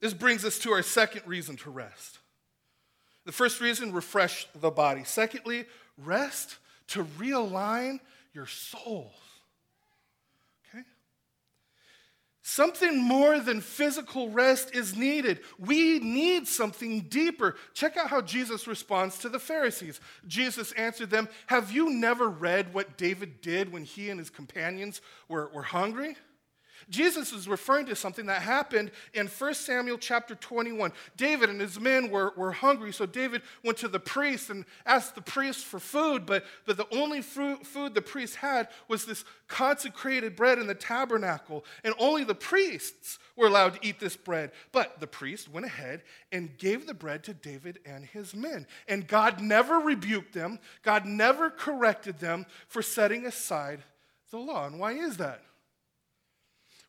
This 0.00 0.14
brings 0.14 0.44
us 0.46 0.58
to 0.60 0.72
our 0.72 0.82
second 0.82 1.22
reason 1.26 1.56
to 1.56 1.70
rest. 1.70 2.18
The 3.26 3.32
first 3.32 3.60
reason, 3.60 3.92
refresh 3.92 4.46
the 4.54 4.70
body. 4.70 5.04
Secondly, 5.04 5.66
rest 5.98 6.56
to 6.88 7.04
realign 7.04 8.00
your 8.32 8.46
souls. 8.46 9.12
Okay? 10.68 10.84
Something 12.50 13.00
more 13.00 13.38
than 13.38 13.60
physical 13.60 14.28
rest 14.28 14.74
is 14.74 14.96
needed. 14.96 15.38
We 15.56 16.00
need 16.00 16.48
something 16.48 17.02
deeper. 17.02 17.54
Check 17.74 17.96
out 17.96 18.10
how 18.10 18.22
Jesus 18.22 18.66
responds 18.66 19.18
to 19.18 19.28
the 19.28 19.38
Pharisees. 19.38 20.00
Jesus 20.26 20.72
answered 20.72 21.10
them 21.10 21.28
Have 21.46 21.70
you 21.70 21.90
never 21.90 22.28
read 22.28 22.74
what 22.74 22.98
David 22.98 23.40
did 23.40 23.72
when 23.72 23.84
he 23.84 24.10
and 24.10 24.18
his 24.18 24.30
companions 24.30 25.00
were, 25.28 25.48
were 25.54 25.62
hungry? 25.62 26.16
Jesus 26.90 27.32
is 27.32 27.48
referring 27.48 27.86
to 27.86 27.96
something 27.96 28.26
that 28.26 28.42
happened 28.42 28.90
in 29.14 29.28
1 29.28 29.54
Samuel 29.54 29.96
chapter 29.96 30.34
21. 30.34 30.92
David 31.16 31.48
and 31.48 31.60
his 31.60 31.78
men 31.78 32.10
were, 32.10 32.32
were 32.36 32.52
hungry, 32.52 32.92
so 32.92 33.06
David 33.06 33.42
went 33.64 33.78
to 33.78 33.88
the 33.88 34.00
priest 34.00 34.50
and 34.50 34.64
asked 34.84 35.14
the 35.14 35.22
priest 35.22 35.64
for 35.64 35.78
food, 35.78 36.26
but, 36.26 36.44
but 36.66 36.76
the 36.76 36.86
only 36.92 37.22
food 37.22 37.94
the 37.94 38.02
priest 38.02 38.36
had 38.36 38.68
was 38.88 39.04
this 39.04 39.24
consecrated 39.46 40.34
bread 40.34 40.58
in 40.58 40.66
the 40.66 40.74
tabernacle, 40.74 41.64
and 41.84 41.94
only 41.98 42.24
the 42.24 42.34
priests 42.34 43.18
were 43.36 43.46
allowed 43.46 43.74
to 43.74 43.86
eat 43.86 44.00
this 44.00 44.16
bread. 44.16 44.50
But 44.72 44.98
the 45.00 45.06
priest 45.06 45.48
went 45.48 45.66
ahead 45.66 46.02
and 46.32 46.58
gave 46.58 46.86
the 46.86 46.94
bread 46.94 47.22
to 47.24 47.34
David 47.34 47.78
and 47.86 48.04
his 48.04 48.34
men. 48.34 48.66
And 48.88 49.06
God 49.06 49.40
never 49.40 49.78
rebuked 49.78 50.34
them, 50.34 50.58
God 50.82 51.06
never 51.06 51.50
corrected 51.50 52.18
them 52.18 52.46
for 52.68 52.82
setting 52.82 53.26
aside 53.26 53.84
the 54.30 54.38
law. 54.38 54.66
And 54.66 54.78
why 54.78 54.92
is 54.92 55.16
that? 55.18 55.42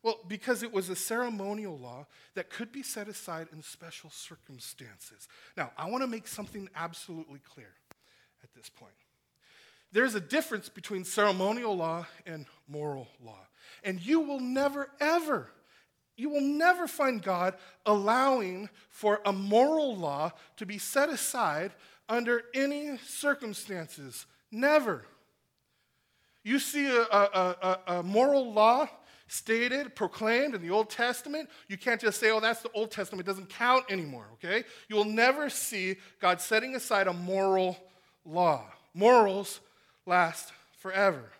Well, 0.02 0.18
because 0.26 0.62
it 0.64 0.72
was 0.72 0.88
a 0.88 0.96
ceremonial 0.96 1.78
law 1.78 2.06
that 2.34 2.50
could 2.50 2.72
be 2.72 2.82
set 2.82 3.08
aside 3.08 3.46
in 3.52 3.62
special 3.62 4.10
circumstances. 4.10 5.28
Now, 5.56 5.70
I 5.78 5.88
want 5.88 6.02
to 6.02 6.08
make 6.08 6.26
something 6.26 6.68
absolutely 6.74 7.38
clear 7.38 7.72
at 8.42 8.52
this 8.54 8.68
point. 8.68 8.94
There's 9.92 10.14
a 10.14 10.20
difference 10.20 10.68
between 10.68 11.04
ceremonial 11.04 11.76
law 11.76 12.06
and 12.26 12.46
moral 12.66 13.08
law. 13.24 13.46
And 13.84 14.04
you 14.04 14.20
will 14.20 14.40
never, 14.40 14.88
ever, 15.00 15.50
you 16.16 16.30
will 16.30 16.40
never 16.40 16.88
find 16.88 17.22
God 17.22 17.54
allowing 17.86 18.70
for 18.88 19.20
a 19.24 19.32
moral 19.32 19.96
law 19.96 20.32
to 20.56 20.66
be 20.66 20.78
set 20.78 21.10
aside 21.10 21.72
under 22.08 22.42
any 22.54 22.96
circumstances. 23.06 24.26
Never. 24.50 25.04
You 26.42 26.58
see 26.58 26.86
a, 26.86 27.02
a, 27.02 27.78
a, 27.86 27.98
a 27.98 28.02
moral 28.02 28.52
law 28.52 28.88
stated, 29.32 29.94
proclaimed 29.94 30.54
in 30.54 30.60
the 30.60 30.70
Old 30.70 30.90
Testament, 30.90 31.48
you 31.66 31.78
can't 31.78 32.00
just 32.00 32.20
say, 32.20 32.30
oh, 32.30 32.40
that's 32.40 32.60
the 32.60 32.70
Old 32.72 32.90
Testament. 32.90 33.26
It 33.26 33.30
doesn't 33.30 33.48
count 33.48 33.84
anymore, 33.90 34.26
okay? 34.34 34.64
You 34.88 34.96
will 34.96 35.06
never 35.06 35.48
see 35.48 35.96
God 36.20 36.40
setting 36.40 36.74
aside 36.74 37.06
a 37.06 37.12
moral 37.12 37.78
law. 38.26 38.64
Morals 38.92 39.60
last 40.04 40.52
forever, 40.78 41.32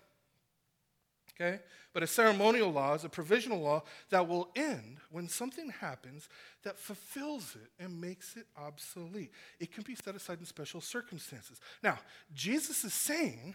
okay? 1.35 1.61
But 1.93 2.03
a 2.03 2.07
ceremonial 2.07 2.73
law 2.73 2.95
is 2.95 3.05
a 3.05 3.11
provisional 3.11 3.61
law 3.61 3.83
that 4.09 4.27
will 4.27 4.49
end 4.57 4.97
when 5.11 5.29
something 5.29 5.69
happens 5.69 6.31
that 6.63 6.79
fulfills 6.79 7.55
it 7.57 7.85
and 7.85 8.01
makes 8.01 8.37
it 8.37 8.47
obsolete. 8.57 9.33
It 9.61 9.71
can 9.71 9.83
be 9.83 9.97
set 9.97 10.17
aside 10.17 10.39
in 10.41 10.47
special 10.47 10.81
circumstances. 10.81 11.61
Now, 11.83 11.99
Jesus 12.33 12.85
is 12.85 12.95
saying 12.95 13.55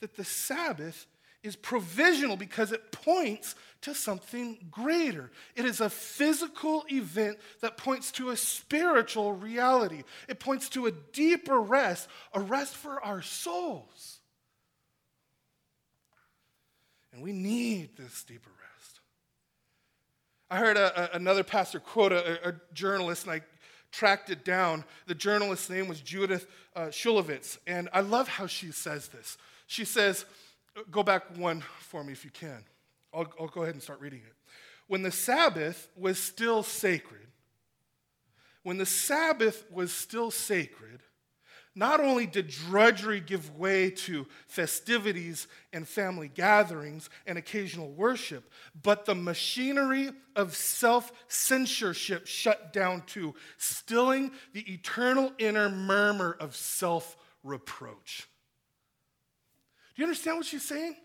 that 0.00 0.16
the 0.16 0.24
Sabbath 0.24 1.06
is 1.42 1.56
provisional 1.56 2.36
because 2.36 2.72
it 2.72 2.92
points 2.92 3.54
to 3.82 3.94
something 3.94 4.58
greater. 4.70 5.30
It 5.56 5.64
is 5.64 5.80
a 5.80 5.90
physical 5.90 6.84
event 6.88 7.38
that 7.60 7.76
points 7.76 8.12
to 8.12 8.30
a 8.30 8.36
spiritual 8.36 9.32
reality. 9.32 10.04
It 10.28 10.38
points 10.38 10.68
to 10.70 10.86
a 10.86 10.92
deeper 10.92 11.60
rest, 11.60 12.08
a 12.32 12.40
rest 12.40 12.76
for 12.76 13.04
our 13.04 13.22
souls. 13.22 14.20
And 17.12 17.22
we 17.22 17.32
need 17.32 17.96
this 17.96 18.22
deeper 18.22 18.50
rest. 18.50 19.00
I 20.48 20.58
heard 20.58 20.76
a, 20.76 21.12
a, 21.12 21.16
another 21.16 21.42
pastor 21.42 21.80
quote 21.80 22.12
a, 22.12 22.48
a, 22.48 22.54
journalist, 22.72 23.24
and 23.24 23.32
I 23.32 23.40
tracked 23.90 24.30
it 24.30 24.44
down. 24.44 24.84
The 25.06 25.14
journalist's 25.14 25.68
name 25.68 25.88
was 25.88 26.00
Judith 26.00 26.46
uh, 26.74 26.86
Shulevitz, 26.86 27.58
and 27.66 27.88
I 27.92 28.00
love 28.00 28.28
how 28.28 28.46
she 28.46 28.70
says 28.70 29.08
this. 29.08 29.36
She 29.66 29.84
says, 29.84 30.24
Go 30.90 31.02
back 31.02 31.36
one 31.36 31.62
for 31.80 32.02
me 32.02 32.12
if 32.12 32.24
you 32.24 32.30
can. 32.30 32.64
I'll, 33.12 33.26
I'll 33.38 33.48
go 33.48 33.62
ahead 33.62 33.74
and 33.74 33.82
start 33.82 34.00
reading 34.00 34.20
it. 34.20 34.34
When 34.86 35.02
the 35.02 35.10
Sabbath 35.10 35.88
was 35.96 36.18
still 36.18 36.62
sacred, 36.62 37.26
when 38.62 38.78
the 38.78 38.86
Sabbath 38.86 39.64
was 39.70 39.92
still 39.92 40.30
sacred, 40.30 41.02
not 41.74 42.00
only 42.00 42.26
did 42.26 42.48
drudgery 42.48 43.20
give 43.20 43.56
way 43.56 43.90
to 43.90 44.26
festivities 44.46 45.46
and 45.72 45.88
family 45.88 46.28
gatherings 46.28 47.08
and 47.26 47.38
occasional 47.38 47.90
worship, 47.90 48.50
but 48.82 49.06
the 49.06 49.14
machinery 49.14 50.10
of 50.36 50.54
self 50.54 51.12
censorship 51.28 52.26
shut 52.26 52.72
down 52.72 53.02
too, 53.06 53.34
stilling 53.56 54.32
the 54.52 54.70
eternal 54.72 55.32
inner 55.38 55.70
murmur 55.70 56.36
of 56.38 56.54
self 56.54 57.16
reproach. 57.42 58.28
Do 59.94 60.02
you 60.02 60.06
understand 60.06 60.38
what 60.38 60.46
she's 60.46 60.64
saying? 60.64 60.96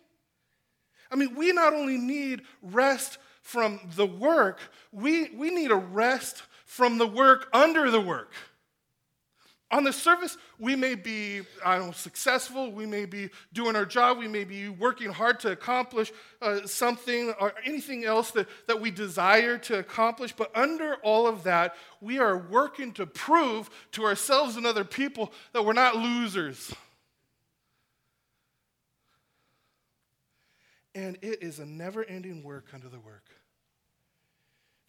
I 1.11 1.15
mean, 1.15 1.35
we 1.35 1.51
not 1.51 1.73
only 1.73 1.97
need 1.97 2.41
rest 2.61 3.17
from 3.41 3.79
the 3.95 4.05
work, 4.05 4.59
we, 4.91 5.29
we 5.29 5.49
need 5.51 5.71
a 5.71 5.75
rest 5.75 6.43
from 6.65 6.97
the 6.97 7.07
work 7.07 7.47
under 7.53 7.89
the 7.89 8.01
work. 8.01 8.33
On 9.69 9.83
the 9.83 9.91
surface, 9.91 10.37
we 10.59 10.77
may 10.77 10.95
be, 10.95 11.41
I 11.65 11.77
don't 11.77 11.87
know, 11.87 11.91
successful. 11.91 12.71
We 12.71 12.85
may 12.85 13.05
be 13.05 13.29
doing 13.51 13.75
our 13.75 13.85
job. 13.85 14.17
We 14.17 14.29
may 14.29 14.45
be 14.45 14.69
working 14.69 15.11
hard 15.11 15.41
to 15.41 15.51
accomplish 15.51 16.13
uh, 16.41 16.65
something 16.65 17.33
or 17.37 17.53
anything 17.65 18.05
else 18.05 18.31
that, 18.31 18.47
that 18.67 18.79
we 18.79 18.91
desire 18.91 19.57
to 19.57 19.79
accomplish. 19.79 20.31
But 20.31 20.55
under 20.55 20.95
all 21.03 21.27
of 21.27 21.43
that, 21.43 21.75
we 21.99 22.17
are 22.17 22.37
working 22.37 22.93
to 22.93 23.05
prove 23.05 23.69
to 23.91 24.05
ourselves 24.05 24.55
and 24.55 24.65
other 24.65 24.85
people 24.85 25.33
that 25.51 25.65
we're 25.65 25.73
not 25.73 25.97
losers. 25.97 26.73
And 30.97 31.15
it 31.21 31.43
is 31.43 31.59
a 31.59 31.65
never 31.65 32.03
ending 32.03 32.43
work 32.43 32.69
under 32.73 32.89
the 32.89 32.99
work. 32.99 33.25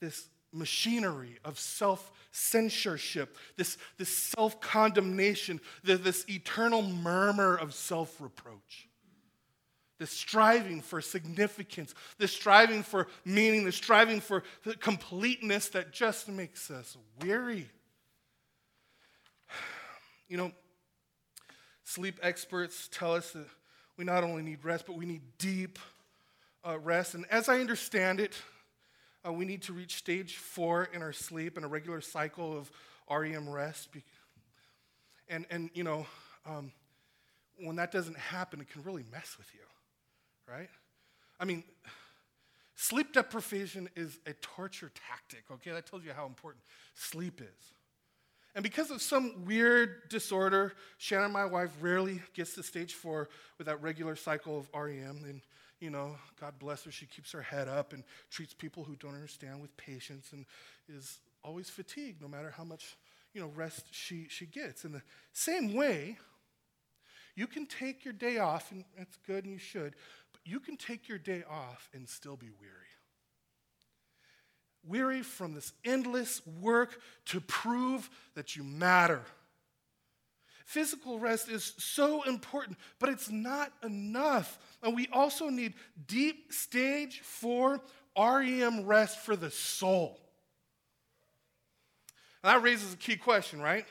This 0.01 0.27
machinery 0.55 1.39
of 1.45 1.59
self 1.59 2.11
censorship, 2.31 3.37
this, 3.59 3.77
this 3.99 4.09
self 4.09 4.59
condemnation, 4.59 5.61
this 5.85 6.25
eternal 6.27 6.81
murmur 6.81 7.57
of 7.57 7.75
self 7.75 8.23
reproach. 8.23 8.89
This 9.99 10.11
striving 10.11 10.81
for 10.81 11.03
significance, 11.03 11.95
this 12.17 12.33
striving 12.33 12.83
for 12.83 13.09
meaning, 13.27 13.65
this 13.65 13.77
striving 13.77 14.23
for 14.23 14.45
completeness 14.81 15.69
that 15.71 15.93
just 15.93 16.27
makes 16.27 16.71
us 16.71 16.97
weary. 17.21 17.69
You 20.31 20.37
know, 20.37 20.53
sleep 21.85 22.21
experts 22.23 22.87
tell 22.93 23.15
us 23.15 23.31
that 23.31 23.47
we 23.97 24.05
not 24.05 24.25
only 24.25 24.43
need 24.43 24.63
rest, 24.63 24.85
but 24.87 24.95
we 24.95 25.07
need 25.07 25.23
deep 25.39 25.79
uh, 26.69 26.79
rest. 26.79 27.15
And 27.15 27.25
as 27.31 27.49
I 27.49 27.61
understand 27.61 28.21
it, 28.21 28.35
uh, 29.27 29.33
we 29.33 29.45
need 29.45 29.63
to 29.63 29.73
reach 29.73 29.97
stage 29.97 30.37
four 30.37 30.89
in 30.93 31.03
our 31.03 31.13
sleep 31.13 31.57
and 31.57 31.65
a 31.65 31.69
regular 31.69 32.01
cycle 32.01 32.57
of 32.57 32.71
REM 33.11 33.49
rest. 33.49 33.89
And, 35.29 35.47
and 35.51 35.71
you 35.75 35.83
know, 35.83 36.07
um, 36.47 36.73
when 37.61 37.77
that 37.77 37.91
doesn't 37.91 38.17
happen, 38.17 38.61
it 38.61 38.71
can 38.71 38.83
really 38.83 39.05
mess 39.11 39.37
with 39.39 39.49
you, 39.55 40.53
right? 40.53 40.69
I 41.41 41.45
mean, 41.45 41.65
sleep 42.77 43.13
deprivation 43.13 43.89
is 43.97 44.19
a 44.27 44.33
torture 44.35 44.91
tactic, 45.09 45.45
okay? 45.51 45.73
That 45.73 45.87
tells 45.87 46.05
you 46.05 46.13
how 46.13 46.27
important 46.27 46.63
sleep 46.95 47.41
is. 47.41 47.73
And 48.55 48.63
because 48.63 48.91
of 48.91 49.03
some 49.03 49.45
weird 49.45 50.09
disorder, 50.09 50.73
Shannon, 50.97 51.33
my 51.33 51.45
wife, 51.45 51.71
rarely 51.81 52.23
gets 52.35 52.55
to 52.55 52.63
stage 52.63 52.95
four 52.95 53.29
with 53.57 53.67
that 53.67 53.83
regular 53.83 54.17
cycle 54.17 54.59
of 54.59 54.69
REM. 54.75 55.25
And, 55.25 55.43
you 55.81 55.91
know, 55.91 56.17
God 56.41 56.55
bless 56.59 56.85
her, 56.85 56.91
she 56.91 57.07
keeps 57.07 57.33
her 57.33 57.43
head 57.43 57.69
up 57.69 57.93
and 57.93 58.05
treats 58.31 58.55
people 58.55 58.85
who 58.85 58.97
don't 58.97 59.15
understand 59.15 59.61
with 59.61 59.77
patience 59.77 60.33
and 60.33 60.45
is 60.89 61.19
always 61.45 61.71
fatigued 61.71 62.21
no 62.21 62.29
matter 62.29 62.53
how 62.57 62.65
much, 62.65 62.97
you 63.33 63.41
know, 63.41 63.53
rest 63.55 63.87
she, 63.91 64.27
she 64.29 64.47
gets. 64.47 64.85
In 64.85 64.93
the 64.93 65.03
same 65.33 65.75
way, 65.75 66.19
you 67.35 67.47
can 67.47 67.67
take 67.67 68.05
your 68.05 68.15
day 68.15 68.39
off, 68.39 68.73
and 68.73 68.85
that's 68.97 69.17
good 69.27 69.45
and 69.45 69.53
you 69.53 69.59
should, 69.59 69.95
but 70.33 70.41
you 70.45 70.59
can 70.59 70.77
take 70.77 71.09
your 71.09 71.19
day 71.19 71.45
off 71.49 71.89
and 71.95 72.09
still 72.09 72.37
be 72.37 72.51
weary 72.61 72.89
weary 74.89 75.23
from 75.23 75.55
this 75.55 75.73
endless 75.85 76.41
work 76.61 77.01
to 77.27 77.41
prove 77.41 78.09
that 78.35 78.57
you 78.57 78.65
matter. 78.65 79.23
Physical 80.65 81.19
rest 81.19 81.49
is 81.49 81.75
so 81.79 82.23
important, 82.25 82.79
but 82.99 83.09
it's 83.09 83.31
not 83.31 83.73
enough. 83.83 84.59
And 84.83 84.95
we 84.95 85.09
also 85.13 85.49
need 85.49 85.75
deep 86.07 86.53
stage 86.53 87.21
four 87.21 87.81
REM 88.17 88.87
rest 88.87 89.19
for 89.21 89.37
the 89.37 89.51
soul. 89.51 90.21
And 92.43 92.51
that 92.51 92.63
raises 92.63 92.95
a 92.95 92.97
key 92.97 93.17
question, 93.17 93.61
right? 93.61 93.87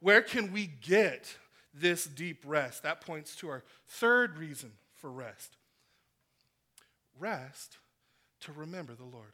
Where 0.00 0.22
can 0.22 0.52
we 0.52 0.66
get 0.66 1.36
this 1.74 2.04
deep 2.04 2.42
rest? 2.46 2.82
That 2.82 3.00
points 3.00 3.36
to 3.36 3.48
our 3.48 3.64
third 3.86 4.38
reason 4.38 4.72
for 4.94 5.10
rest 5.10 5.56
rest 7.18 7.78
to 8.40 8.52
remember 8.52 8.94
the 8.94 9.04
Lord. 9.04 9.32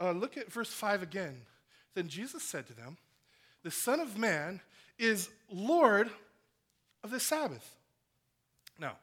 Uh, 0.00 0.10
look 0.10 0.36
at 0.36 0.52
verse 0.52 0.72
5 0.72 1.02
again. 1.02 1.42
Then 1.94 2.08
Jesus 2.08 2.42
said 2.42 2.66
to 2.66 2.74
them, 2.74 2.98
The 3.62 3.70
Son 3.70 4.00
of 4.00 4.18
Man 4.18 4.60
is 4.98 5.30
Lord 5.50 6.10
of 7.04 7.10
the 7.10 7.20
Sabbath. 7.20 7.76
Now, 8.80 8.96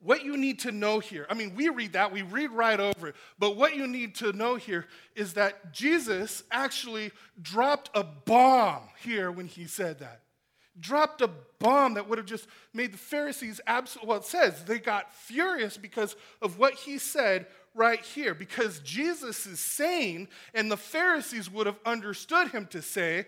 what 0.00 0.24
you 0.24 0.36
need 0.36 0.60
to 0.60 0.72
know 0.72 1.00
here, 1.00 1.26
I 1.28 1.34
mean, 1.34 1.54
we 1.54 1.68
read 1.68 1.94
that, 1.94 2.12
we 2.12 2.22
read 2.22 2.50
right 2.50 2.78
over 2.78 3.08
it, 3.08 3.16
but 3.38 3.56
what 3.56 3.74
you 3.74 3.86
need 3.86 4.14
to 4.16 4.32
know 4.32 4.54
here 4.54 4.86
is 5.14 5.34
that 5.34 5.72
Jesus 5.72 6.44
actually 6.50 7.10
dropped 7.42 7.90
a 7.94 8.04
bomb 8.04 8.82
here 9.02 9.30
when 9.30 9.46
he 9.46 9.66
said 9.66 9.98
that. 9.98 10.20
Dropped 10.78 11.20
a 11.20 11.30
bomb 11.58 11.94
that 11.94 12.08
would 12.08 12.18
have 12.18 12.26
just 12.26 12.46
made 12.72 12.92
the 12.92 12.98
Pharisees 12.98 13.60
absolutely, 13.66 14.08
well, 14.08 14.18
it 14.18 14.24
says 14.24 14.64
they 14.64 14.78
got 14.78 15.14
furious 15.14 15.76
because 15.76 16.16
of 16.42 16.58
what 16.58 16.74
he 16.74 16.98
said 16.98 17.46
right 17.74 18.04
here 18.04 18.34
because 18.34 18.80
Jesus 18.80 19.46
is 19.46 19.60
saying, 19.60 20.28
and 20.52 20.70
the 20.70 20.76
Pharisees 20.76 21.50
would 21.50 21.66
have 21.66 21.78
understood 21.84 22.48
him 22.48 22.66
to 22.66 22.82
say, 22.82 23.26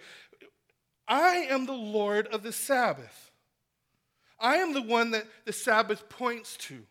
I 1.09 1.47
am 1.49 1.67
the 1.67 1.73
Lord 1.73 2.27
of 2.29 2.43
the 2.43 2.53
Sabbath. 2.53 3.26
I 4.39 4.57
am 4.57 4.73
the 4.73 4.83
one 4.83 5.13
that 5.13 5.27
the 5.45 5.53
Sabbath 5.53 6.09
points 6.09 6.57
to. 6.59 6.83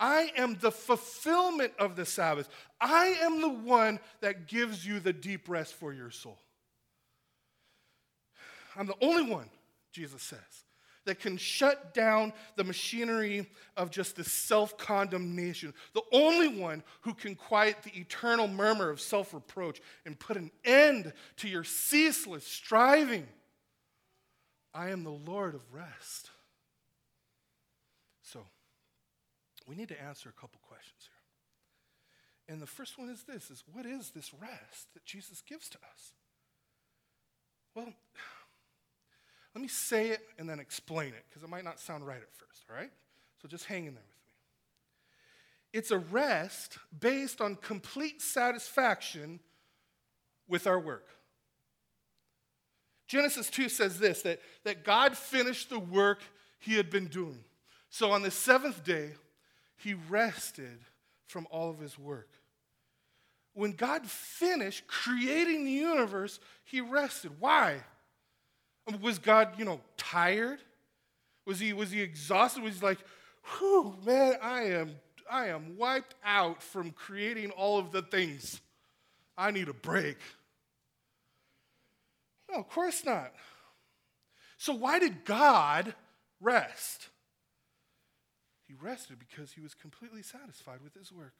I 0.00 0.30
am 0.36 0.56
the 0.60 0.70
fulfillment 0.70 1.72
of 1.78 1.96
the 1.96 2.06
Sabbath. 2.06 2.48
I 2.80 3.16
am 3.20 3.40
the 3.40 3.48
one 3.48 3.98
that 4.20 4.46
gives 4.46 4.86
you 4.86 5.00
the 5.00 5.12
deep 5.12 5.48
rest 5.48 5.74
for 5.74 5.92
your 5.92 6.10
soul. 6.10 6.38
I'm 8.76 8.86
the 8.86 8.94
only 9.00 9.28
one, 9.28 9.50
Jesus 9.92 10.22
says 10.22 10.64
that 11.08 11.18
can 11.18 11.38
shut 11.38 11.94
down 11.94 12.34
the 12.56 12.64
machinery 12.64 13.48
of 13.78 13.90
just 13.90 14.14
this 14.14 14.30
self 14.30 14.76
condemnation. 14.76 15.72
The 15.94 16.02
only 16.12 16.48
one 16.48 16.82
who 17.00 17.14
can 17.14 17.34
quiet 17.34 17.82
the 17.82 17.98
eternal 17.98 18.46
murmur 18.46 18.90
of 18.90 19.00
self 19.00 19.32
reproach 19.32 19.80
and 20.04 20.18
put 20.18 20.36
an 20.36 20.50
end 20.66 21.14
to 21.38 21.48
your 21.48 21.64
ceaseless 21.64 22.46
striving. 22.46 23.26
I 24.74 24.90
am 24.90 25.02
the 25.02 25.10
Lord 25.10 25.54
of 25.54 25.62
rest. 25.72 26.28
So, 28.22 28.40
we 29.68 29.76
need 29.76 29.88
to 29.88 30.02
answer 30.02 30.28
a 30.28 30.40
couple 30.40 30.58
questions 30.66 31.02
here. 31.02 32.54
And 32.54 32.62
the 32.62 32.66
first 32.66 32.98
one 32.98 33.10
is 33.10 33.24
this 33.24 33.50
is 33.50 33.62
what 33.72 33.84
is 33.84 34.10
this 34.10 34.32
rest 34.32 34.94
that 34.94 35.04
Jesus 35.04 35.42
gives 35.42 35.68
to 35.68 35.78
us? 35.78 36.12
Well, 37.74 37.92
let 39.54 39.62
me 39.62 39.68
say 39.68 40.08
it 40.08 40.20
and 40.38 40.48
then 40.48 40.58
explain 40.58 41.08
it 41.08 41.24
because 41.28 41.42
it 41.42 41.48
might 41.48 41.64
not 41.64 41.78
sound 41.78 42.06
right 42.06 42.20
at 42.20 42.32
first, 42.32 42.64
all 42.70 42.76
right? 42.76 42.90
So 43.42 43.48
just 43.48 43.66
hang 43.66 43.86
in 43.86 43.94
there 43.94 44.02
with 44.02 44.26
me. 44.26 45.78
It's 45.78 45.90
a 45.90 45.98
rest 45.98 46.78
based 46.98 47.40
on 47.40 47.56
complete 47.56 48.22
satisfaction 48.22 49.40
with 50.48 50.66
our 50.66 50.80
work. 50.80 51.08
Genesis 53.06 53.50
2 53.50 53.68
says 53.68 53.98
this 53.98 54.22
that, 54.22 54.40
that 54.64 54.84
God 54.84 55.16
finished 55.16 55.70
the 55.70 55.78
work 55.78 56.20
he 56.58 56.74
had 56.74 56.90
been 56.90 57.06
doing. 57.06 57.44
So 57.90 58.10
on 58.10 58.22
the 58.22 58.30
seventh 58.30 58.84
day, 58.84 59.12
he 59.78 59.94
rested 60.08 60.78
from 61.26 61.46
all 61.50 61.70
of 61.70 61.78
his 61.78 61.98
work. 61.98 62.28
When 63.54 63.72
God 63.72 64.06
finished 64.06 64.86
creating 64.86 65.64
the 65.64 65.72
universe, 65.72 66.38
he 66.64 66.80
rested. 66.80 67.32
Why? 67.40 67.78
Um, 68.86 69.00
was 69.00 69.18
God, 69.18 69.54
you 69.58 69.64
know, 69.64 69.80
tired? 69.96 70.60
Was 71.46 71.58
he, 71.58 71.72
was 71.72 71.90
he 71.90 72.00
exhausted? 72.00 72.62
Was 72.62 72.78
he 72.78 72.84
like, 72.84 72.98
whew, 73.58 73.96
man, 74.04 74.34
I 74.42 74.62
am, 74.64 74.96
I 75.30 75.48
am 75.48 75.76
wiped 75.76 76.14
out 76.24 76.62
from 76.62 76.90
creating 76.90 77.50
all 77.50 77.78
of 77.78 77.90
the 77.90 78.02
things. 78.02 78.60
I 79.36 79.50
need 79.50 79.68
a 79.68 79.74
break. 79.74 80.18
No, 82.50 82.58
of 82.58 82.68
course 82.68 83.04
not. 83.04 83.32
So, 84.56 84.72
why 84.72 84.98
did 84.98 85.24
God 85.24 85.94
rest? 86.40 87.08
He 88.68 88.74
rested 88.80 89.18
because 89.18 89.52
he 89.52 89.60
was 89.60 89.74
completely 89.74 90.22
satisfied 90.22 90.82
with 90.84 90.94
his 90.94 91.10
work. 91.10 91.34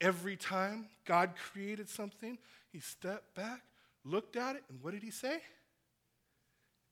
Every 0.00 0.36
time 0.36 0.88
God 1.06 1.34
created 1.36 1.88
something, 1.88 2.36
he 2.70 2.80
stepped 2.80 3.34
back 3.34 3.62
looked 4.06 4.36
at 4.36 4.56
it, 4.56 4.64
and 4.68 4.80
what 4.82 4.92
did 4.92 5.02
he 5.02 5.10
say? 5.10 5.40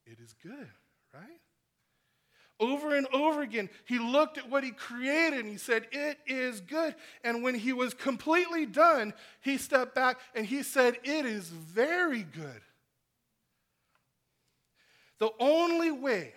It 0.07 0.19
is 0.23 0.35
good, 0.43 0.69
right? 1.13 1.41
Over 2.61 2.95
and 2.95 3.07
over 3.13 3.43
again, 3.43 3.69
he 3.85 3.99
looked 3.99 4.39
at 4.39 4.49
what 4.49 4.63
he 4.63 4.71
created 4.71 5.41
and 5.41 5.49
he 5.49 5.57
said, 5.57 5.87
It 5.91 6.19
is 6.27 6.61
good. 6.61 6.95
And 7.25 7.43
when 7.43 7.55
he 7.55 7.73
was 7.73 7.95
completely 7.95 8.65
done, 8.65 9.13
he 9.41 9.59
stepped 9.59 9.95
back 9.95 10.19
and 10.35 10.47
he 10.47 10.63
said, 10.63 10.99
It 11.03 11.27
is 11.27 11.49
very 11.49 12.23
good. 12.23 12.61
The 15.19 15.31
only 15.41 15.91
way 15.91 16.33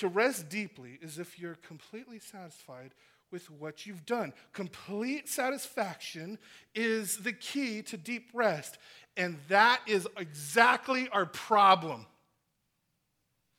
to 0.00 0.08
rest 0.08 0.48
deeply 0.48 0.98
is 1.02 1.18
if 1.18 1.38
you're 1.38 1.56
completely 1.56 2.18
satisfied 2.18 2.92
with 3.30 3.50
what 3.50 3.86
you've 3.86 4.06
done. 4.06 4.32
Complete 4.52 5.28
satisfaction 5.28 6.38
is 6.74 7.18
the 7.18 7.32
key 7.32 7.82
to 7.82 7.96
deep 7.96 8.30
rest. 8.34 8.78
And 9.16 9.36
that 9.48 9.80
is 9.86 10.08
exactly 10.16 11.08
our 11.10 11.26
problem. 11.26 12.06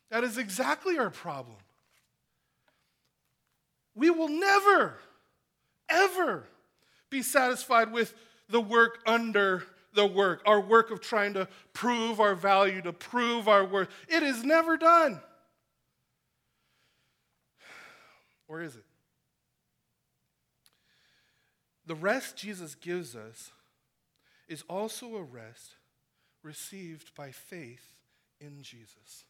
That 0.10 0.24
is 0.24 0.38
exactly 0.38 0.98
our 0.98 1.10
problem. 1.10 1.58
We 3.96 4.10
will 4.10 4.30
never, 4.30 4.96
ever 5.90 6.46
be 7.10 7.22
satisfied 7.22 7.92
with 7.92 8.14
the 8.50 8.62
work 8.62 9.00
under 9.06 9.64
the 9.94 10.06
work, 10.06 10.42
our 10.46 10.60
work 10.60 10.90
of 10.90 11.02
trying 11.02 11.34
to 11.34 11.48
prove 11.74 12.20
our 12.20 12.34
value, 12.34 12.82
to 12.82 12.94
prove 12.94 13.48
our 13.48 13.64
worth. 13.66 13.90
It 14.08 14.24
is 14.24 14.44
never 14.44 14.76
done. 14.76 15.22
Or 18.52 18.62
is 18.62 18.76
it? 18.76 18.84
The 21.86 21.96
rest 21.96 22.36
Jesus 22.36 22.76
gives 22.76 23.16
us 23.16 23.50
is 24.50 24.66
also 24.70 25.16
a 25.16 25.24
rest 25.24 25.76
received 26.44 27.16
by 27.16 27.32
faith 27.32 27.96
in 28.42 28.62
Jesus. 28.62 29.24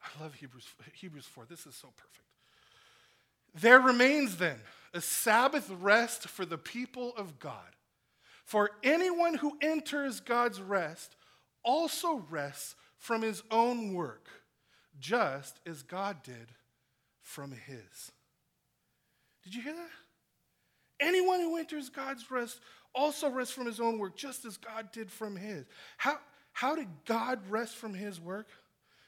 I 0.00 0.22
love 0.22 0.34
Hebrews, 0.34 0.68
Hebrews 0.94 1.26
4. 1.26 1.46
This 1.50 1.66
is 1.66 1.74
so 1.74 1.88
perfect. 1.96 2.28
There 3.52 3.80
remains 3.80 4.36
then 4.36 4.60
a 4.94 5.00
Sabbath 5.00 5.68
rest 5.80 6.28
for 6.28 6.46
the 6.46 6.56
people 6.56 7.12
of 7.16 7.40
God. 7.40 7.74
For 8.44 8.70
anyone 8.84 9.34
who 9.34 9.58
enters 9.60 10.20
God's 10.20 10.60
rest 10.60 11.16
also 11.64 12.24
rests 12.30 12.76
from 12.96 13.22
his 13.22 13.42
own 13.50 13.92
work, 13.92 14.28
just 15.00 15.58
as 15.66 15.82
God 15.82 16.22
did 16.22 16.52
from 17.30 17.52
his. 17.52 18.12
Did 19.44 19.54
you 19.54 19.62
hear 19.62 19.74
that? 19.74 19.90
Anyone 20.98 21.40
who 21.40 21.56
enters 21.56 21.88
God's 21.88 22.30
rest 22.30 22.60
also 22.92 23.30
rests 23.30 23.54
from 23.54 23.66
his 23.66 23.80
own 23.80 23.98
work, 23.98 24.16
just 24.16 24.44
as 24.44 24.56
God 24.56 24.90
did 24.92 25.10
from 25.10 25.36
his. 25.36 25.64
How, 25.96 26.18
how 26.52 26.74
did 26.74 26.88
God 27.06 27.40
rest 27.48 27.76
from 27.76 27.94
his 27.94 28.20
work? 28.20 28.48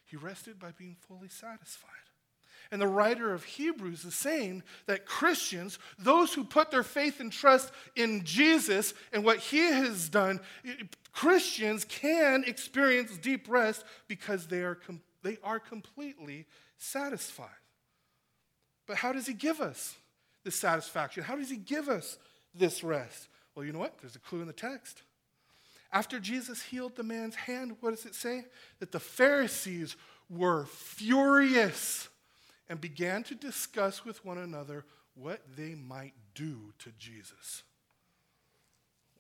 He 0.07 0.17
rested 0.17 0.59
by 0.59 0.71
being 0.71 0.97
fully 1.09 1.29
satisfied. 1.29 1.91
And 2.71 2.81
the 2.81 2.87
writer 2.87 3.35
of 3.35 3.45
Hebrews 3.45 4.05
is 4.05 4.15
saying 4.15 4.63
that 4.87 5.05
Christians, 5.05 5.79
those 5.99 6.33
who 6.33 6.45
put 6.45 6.71
their 6.71 6.85
faith 6.85 7.21
and 7.21 7.31
trust 7.31 7.73
in 7.97 8.25
Jesus 8.25 8.95
and 9.13 9.25
what 9.25 9.39
he 9.39 9.59
has 9.59 10.09
done, 10.09 10.41
Christians 11.13 11.85
can 11.85 12.45
experience 12.47 13.19
deep 13.19 13.49
rest 13.49 13.85
because 14.07 14.47
they 14.47 14.63
are, 14.63 14.77
com- 14.77 15.03
they 15.23 15.39
are 15.43 15.59
completely 15.59 16.47
satisfied. 16.79 17.49
But 18.93 18.99
how 18.99 19.15
does 19.15 19.27
he 19.27 19.33
give 19.33 19.63
us 19.63 19.97
this 20.45 20.55
satisfaction? 20.55 21.23
How 21.23 21.35
does 21.35 21.49
he 21.49 21.57
give 21.57 21.89
us 21.89 22.19
this 22.55 22.85
rest? 22.85 23.31
Well, 23.55 23.65
you 23.65 23.73
know 23.73 23.79
what? 23.79 23.97
There's 24.03 24.17
a 24.17 24.19
clue 24.19 24.43
in 24.43 24.47
the 24.47 24.53
text. 24.53 25.01
After 25.91 26.21
Jesus 26.21 26.61
healed 26.61 26.95
the 26.95 27.03
man's 27.03 27.35
hand, 27.35 27.77
what 27.81 27.93
does 27.93 28.05
it 28.05 28.15
say? 28.15 28.45
That 28.81 28.93
the 28.93 29.01
Pharisees 29.01 29.97
were 30.29 30.67
furious 30.67 32.11
and 32.69 32.83
began 32.83 33.23
to 33.23 33.35
discuss 33.35 34.05
with 34.05 34.23
one 34.27 34.37
another 34.37 34.85
what 35.15 35.41
they 35.57 35.75
might 35.75 36.13
do 36.35 36.75
to 36.81 36.93
Jesus. 36.99 37.63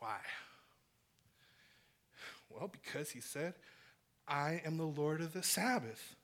Why? 0.01 0.19
Well, 2.51 2.71
because 2.71 3.09
he 3.09 3.23
said, 3.23 3.55
I 4.29 4.61
am 4.67 4.77
the 4.77 4.85
Lord 4.85 5.23
of 5.23 5.33
the 5.33 5.43
Sabbath. 5.43 6.15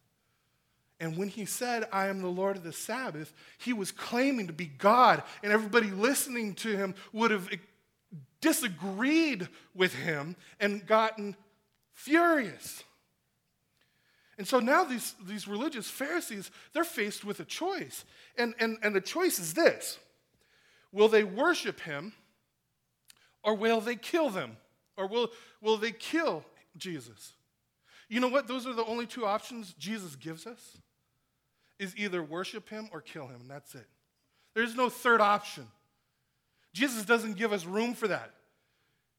And 1.00 1.16
when 1.16 1.28
he 1.28 1.44
said, 1.44 1.88
I 1.92 2.08
am 2.08 2.20
the 2.20 2.28
Lord 2.28 2.56
of 2.56 2.64
the 2.64 2.72
Sabbath, 2.72 3.32
he 3.58 3.72
was 3.72 3.92
claiming 3.92 4.48
to 4.48 4.52
be 4.52 4.66
God, 4.66 5.22
and 5.42 5.52
everybody 5.52 5.90
listening 5.90 6.54
to 6.56 6.76
him 6.76 6.94
would 7.12 7.30
have 7.30 7.48
disagreed 8.40 9.48
with 9.74 9.94
him 9.94 10.34
and 10.58 10.84
gotten 10.87 11.37
furious. 11.92 12.82
And 14.38 14.46
so 14.46 14.61
now 14.61 14.84
these, 14.84 15.14
these 15.26 15.48
religious 15.48 15.88
Pharisees, 15.88 16.50
they're 16.72 16.84
faced 16.84 17.24
with 17.24 17.40
a 17.40 17.44
choice. 17.44 18.04
And, 18.37 18.54
and, 18.58 18.78
and 18.82 18.94
the 18.94 19.00
choice 19.00 19.38
is 19.38 19.54
this 19.54 19.98
Will 20.92 21.08
they 21.08 21.24
worship 21.24 21.80
him 21.80 22.12
or 23.42 23.54
will 23.54 23.80
they 23.80 23.96
kill 23.96 24.30
them? 24.30 24.56
Or 24.96 25.06
will, 25.06 25.30
will 25.61 25.76
they 25.76 25.92
kill 25.92 26.44
Jesus? 26.76 27.34
You 28.08 28.18
know 28.18 28.28
what? 28.28 28.48
Those 28.48 28.66
are 28.66 28.72
the 28.72 28.84
only 28.84 29.06
two 29.06 29.26
options 29.26 29.74
Jesus 29.74 30.16
gives 30.16 30.44
us 30.44 30.78
is 31.79 31.97
either 31.97 32.23
worship 32.23 32.69
him 32.69 32.88
or 32.93 33.01
kill 33.01 33.27
him, 33.27 33.43
and 33.43 33.51
that's 33.51 33.75
it. 33.75 33.87
There's 34.55 34.75
no 34.75 34.88
third 34.88 35.21
option. 35.21 35.67
Jesus 36.73 37.05
doesn't 37.05 37.37
give 37.37 37.53
us 37.53 37.64
room 37.64 37.95
for 37.95 38.09
that. 38.09 38.33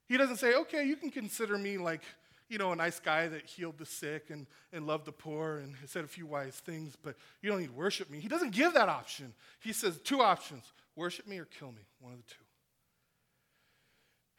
He 0.07 0.17
doesn't 0.17 0.37
say, 0.37 0.55
okay, 0.55 0.85
you 0.85 0.95
can 0.95 1.11
consider 1.11 1.57
me 1.57 1.77
like, 1.77 2.01
you 2.49 2.57
know, 2.57 2.71
a 2.71 2.75
nice 2.75 2.99
guy 2.99 3.27
that 3.27 3.45
healed 3.45 3.77
the 3.77 3.85
sick 3.85 4.31
and, 4.31 4.47
and 4.73 4.87
loved 4.87 5.05
the 5.05 5.11
poor 5.11 5.57
and 5.57 5.75
said 5.85 6.03
a 6.03 6.07
few 6.07 6.25
wise 6.25 6.55
things, 6.55 6.97
but 7.01 7.15
you 7.41 7.49
don't 7.49 7.59
need 7.59 7.67
to 7.67 7.73
worship 7.73 8.09
me. 8.09 8.19
He 8.19 8.27
doesn't 8.27 8.51
give 8.51 8.73
that 8.73 8.89
option. 8.89 9.33
He 9.59 9.71
says 9.71 9.99
two 10.03 10.21
options 10.21 10.63
worship 10.95 11.27
me 11.27 11.37
or 11.37 11.45
kill 11.45 11.71
me, 11.71 11.83
one 12.01 12.11
of 12.13 12.19
the 12.19 12.25
two. 12.27 12.43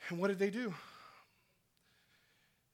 And 0.08 0.18
what 0.18 0.28
did 0.28 0.38
they 0.38 0.50
do? 0.50 0.74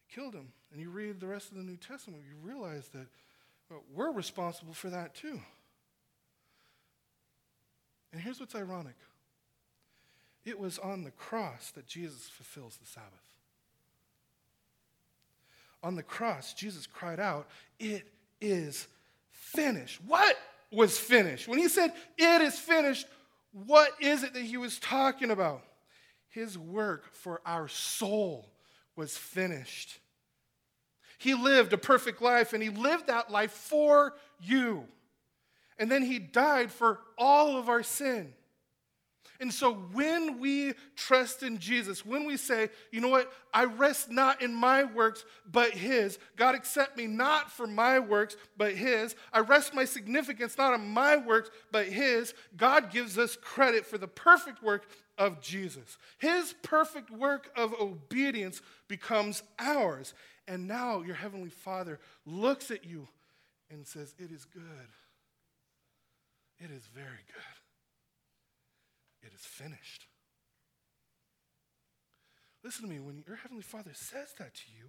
They 0.01 0.15
killed 0.15 0.35
him. 0.35 0.49
And 0.73 0.81
you 0.81 0.91
read 0.91 1.21
the 1.21 1.27
rest 1.27 1.51
of 1.51 1.57
the 1.57 1.63
New 1.63 1.77
Testament, 1.77 2.23
you 2.29 2.37
realize 2.43 2.89
that 2.89 3.07
we're 3.95 4.13
responsible 4.13 4.75
for 4.75 4.91
that 4.91 5.15
too. 5.15 5.41
And 8.13 8.21
here's 8.21 8.41
what's 8.41 8.55
ironic 8.55 8.95
it 10.45 10.59
was 10.59 10.79
on 10.79 11.03
the 11.03 11.11
cross 11.11 11.73
that 11.73 11.87
Jesus 11.87 12.29
fulfills 12.29 12.77
the 12.77 12.87
Sabbath. 12.87 13.11
On 15.83 15.97
the 15.97 16.03
cross, 16.03 16.55
Jesus 16.55 16.87
cried 16.87 17.21
out, 17.21 17.49
It 17.79 18.07
is 18.41 18.87
finished. 19.31 20.01
What 20.07 20.37
was 20.71 20.99
finished? 20.99 21.49
When 21.49 21.59
he 21.59 21.69
said, 21.69 21.93
It 22.17 22.41
is 22.43 22.59
finished, 22.59 23.07
what 23.67 23.91
is 24.01 24.23
it 24.23 24.35
that 24.35 24.43
he 24.43 24.57
was 24.57 24.79
talking 24.79 25.31
about? 25.31 25.63
His 26.29 26.57
work 26.59 27.13
for 27.15 27.41
our 27.45 27.69
soul 27.69 28.51
was 28.95 29.17
finished. 29.17 29.99
He 31.19 31.35
lived 31.35 31.73
a 31.73 31.79
perfect 31.79 32.21
life 32.21 32.53
and 32.53 32.63
he 32.63 32.69
lived 32.69 33.07
that 33.07 33.31
life 33.31 33.53
for 33.53 34.15
you. 34.41 34.85
And 35.79 35.91
then 35.91 36.03
he 36.03 36.19
died 36.19 36.71
for 36.71 37.01
all 37.19 37.57
of 37.59 37.69
our 37.69 37.83
sin. 37.83 38.33
And 39.41 39.53
so 39.53 39.75
when 39.93 40.39
we 40.41 40.73
trust 40.95 41.43
in 41.43 41.59
Jesus, 41.59 42.07
when 42.07 42.25
we 42.25 42.37
say, 42.37 42.71
you 42.91 43.01
know 43.01 43.09
what, 43.09 43.31
I 43.53 43.65
rest 43.65 44.11
not 44.11 44.41
in 44.41 44.55
my 44.55 44.85
works, 44.85 45.25
but 45.51 45.73
his, 45.73 46.19
God 46.37 46.55
accept 46.55 46.97
me 46.97 47.07
not 47.07 47.51
for 47.51 47.67
my 47.67 47.99
works, 47.99 48.37
but 48.57 48.73
his, 48.73 49.15
I 49.33 49.41
rest 49.41 49.75
my 49.75 49.85
significance 49.85 50.57
not 50.57 50.73
on 50.73 50.89
my 50.89 51.19
works, 51.19 51.51
but 51.71 51.87
his, 51.87 52.33
God 52.57 52.91
gives 52.91 53.19
us 53.19 53.37
credit 53.37 53.85
for 53.85 53.99
the 53.99 54.09
perfect 54.09 54.63
work 54.63 54.87
of 55.19 55.41
Jesus. 55.41 55.99
His 56.19 56.55
perfect 56.63 57.11
work 57.11 57.51
of 57.57 57.75
obedience 57.79 58.63
becomes 58.89 59.43
ours. 59.59 60.15
And 60.49 60.69
now 60.69 61.03
your 61.03 61.17
heavenly 61.17 61.51
Father 61.51 61.99
looks 62.25 62.71
at 62.71 62.85
you 62.85 63.09
and 63.71 63.87
says, 63.87 64.15
It 64.19 64.31
is 64.31 64.45
good. 64.45 64.63
It 66.59 66.71
is 66.71 66.87
very 66.95 67.25
good 67.27 67.57
it 69.27 69.35
is 69.35 69.45
finished. 69.45 70.07
Listen 72.63 72.83
to 72.83 72.91
me, 72.91 73.01
when 73.01 73.23
your 73.27 73.37
Heavenly 73.37 73.63
Father 73.63 73.93
says 73.95 74.33
that 74.39 74.55
to 74.55 74.63
you, 74.77 74.87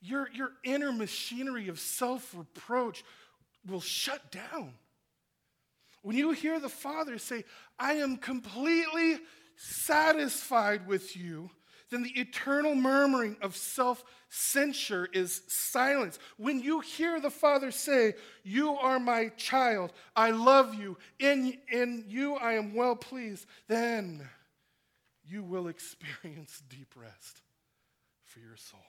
your, 0.00 0.28
your 0.34 0.50
inner 0.62 0.92
machinery 0.92 1.68
of 1.68 1.78
self 1.78 2.34
reproach 2.36 3.04
will 3.66 3.80
shut 3.80 4.30
down. 4.30 4.74
When 6.02 6.16
you 6.16 6.32
hear 6.32 6.60
the 6.60 6.68
Father 6.68 7.16
say, 7.18 7.44
I 7.78 7.94
am 7.94 8.18
completely 8.18 9.18
satisfied 9.56 10.86
with 10.86 11.16
you, 11.16 11.50
then 11.90 12.02
the 12.02 12.20
eternal 12.20 12.74
murmuring 12.74 13.36
of 13.42 13.56
self 13.56 14.04
censure 14.28 15.08
is 15.12 15.42
silence. 15.48 16.18
When 16.36 16.60
you 16.60 16.80
hear 16.80 17.20
the 17.20 17.30
Father 17.30 17.70
say, 17.70 18.14
You 18.42 18.72
are 18.72 18.98
my 18.98 19.28
child, 19.36 19.92
I 20.16 20.30
love 20.30 20.74
you, 20.74 20.96
in, 21.18 21.58
in 21.70 22.04
you 22.08 22.34
I 22.36 22.54
am 22.54 22.74
well 22.74 22.96
pleased, 22.96 23.46
then 23.68 24.28
you 25.26 25.42
will 25.42 25.68
experience 25.68 26.62
deep 26.68 26.94
rest 26.96 27.42
for 28.24 28.40
your 28.40 28.56
soul. 28.56 28.80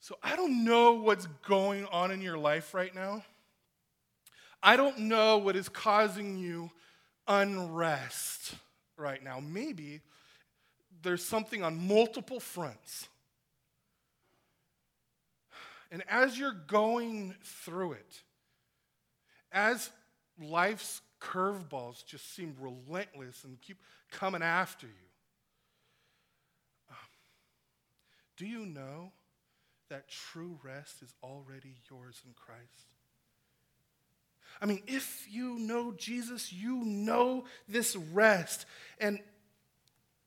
So 0.00 0.16
I 0.22 0.34
don't 0.34 0.64
know 0.64 0.94
what's 0.94 1.26
going 1.46 1.84
on 1.86 2.10
in 2.10 2.22
your 2.22 2.38
life 2.38 2.72
right 2.74 2.94
now. 2.94 3.22
I 4.62 4.76
don't 4.76 4.98
know 5.00 5.38
what 5.38 5.56
is 5.56 5.68
causing 5.68 6.38
you 6.38 6.70
unrest 7.28 8.54
right 8.96 9.22
now. 9.22 9.40
Maybe 9.40 10.00
there's 11.02 11.24
something 11.24 11.62
on 11.62 11.86
multiple 11.86 12.40
fronts. 12.40 13.08
And 15.90 16.02
as 16.08 16.38
you're 16.38 16.52
going 16.52 17.34
through 17.42 17.92
it, 17.92 18.22
as 19.50 19.90
life's 20.40 21.00
curveballs 21.20 22.04
just 22.06 22.34
seem 22.34 22.54
relentless 22.60 23.44
and 23.44 23.60
keep 23.60 23.78
coming 24.10 24.42
after 24.42 24.86
you, 24.86 24.92
um, 26.90 26.96
do 28.36 28.46
you 28.46 28.64
know 28.66 29.10
that 29.88 30.08
true 30.08 30.58
rest 30.62 31.02
is 31.02 31.12
already 31.22 31.74
yours 31.90 32.22
in 32.24 32.32
Christ? 32.34 32.90
I 34.60 34.66
mean, 34.66 34.82
if 34.86 35.26
you 35.28 35.58
know 35.58 35.92
Jesus, 35.92 36.52
you 36.52 36.84
know 36.84 37.44
this 37.68 37.96
rest. 37.96 38.66
And, 38.98 39.18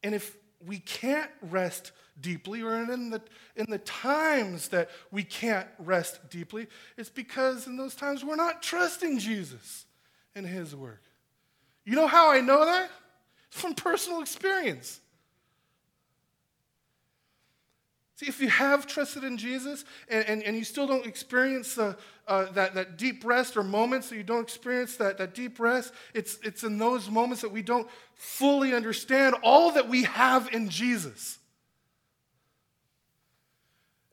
and 0.01 0.15
if 0.15 0.35
we 0.65 0.79
can't 0.79 1.29
rest 1.41 1.91
deeply, 2.19 2.61
or 2.61 2.75
in 2.75 3.09
the, 3.09 3.21
in 3.55 3.65
the 3.69 3.79
times 3.79 4.69
that 4.69 4.89
we 5.11 5.23
can't 5.23 5.67
rest 5.79 6.29
deeply, 6.29 6.67
it's 6.97 7.09
because 7.09 7.67
in 7.67 7.75
those 7.77 7.95
times 7.95 8.23
we're 8.23 8.35
not 8.35 8.61
trusting 8.61 9.19
Jesus 9.19 9.85
and 10.35 10.45
His 10.45 10.75
work. 10.75 11.01
You 11.85 11.95
know 11.95 12.07
how 12.07 12.31
I 12.31 12.39
know 12.39 12.65
that? 12.65 12.89
From 13.49 13.73
personal 13.73 14.21
experience. 14.21 14.99
See, 18.23 18.29
if 18.29 18.39
you 18.39 18.47
have 18.47 18.87
trusted 18.87 19.25
in 19.25 19.37
Jesus 19.37 19.83
and, 20.07 20.25
and, 20.29 20.43
and 20.43 20.55
you 20.55 20.63
still 20.63 20.87
don't 20.87 21.05
experience 21.05 21.77
uh, 21.77 21.93
uh, 22.25 22.45
that, 22.53 22.73
that 22.73 22.97
deep 22.97 23.25
rest 23.25 23.57
or 23.57 23.63
moments 23.63 24.09
that 24.09 24.15
you 24.15 24.23
don't 24.23 24.43
experience 24.43 24.95
that, 24.95 25.17
that 25.17 25.33
deep 25.35 25.59
rest, 25.59 25.93
it's, 26.13 26.37
it's 26.41 26.63
in 26.63 26.77
those 26.77 27.09
moments 27.09 27.41
that 27.41 27.51
we 27.51 27.61
don't 27.61 27.87
fully 28.15 28.73
understand 28.73 29.35
all 29.43 29.71
that 29.73 29.89
we 29.89 30.03
have 30.03 30.47
in 30.53 30.69
Jesus. 30.69 31.37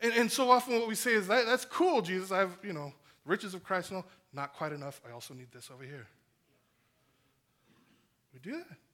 And, 0.01 0.13
and 0.15 0.33
so 0.33 0.51
often 0.51 0.81
what 0.81 0.89
we 0.89 0.97
say 0.97 1.13
is, 1.13 1.29
that, 1.29 1.47
that's 1.47 1.65
cool, 1.65 2.03
Jesus. 2.03 2.33
I 2.33 2.39
have, 2.39 2.59
you 2.65 2.73
know, 2.73 2.93
riches 3.25 3.55
of 3.55 3.63
Christ 3.63 3.91
and 3.91 3.99
all. 3.99 4.07
Not 4.33 4.55
quite 4.55 4.73
enough. 4.73 5.01
I 5.09 5.13
also 5.13 5.35
need 5.35 5.53
this 5.53 5.71
over 5.73 5.85
here. 5.85 6.09
We 8.33 8.41
do 8.41 8.53
that. 8.57 8.90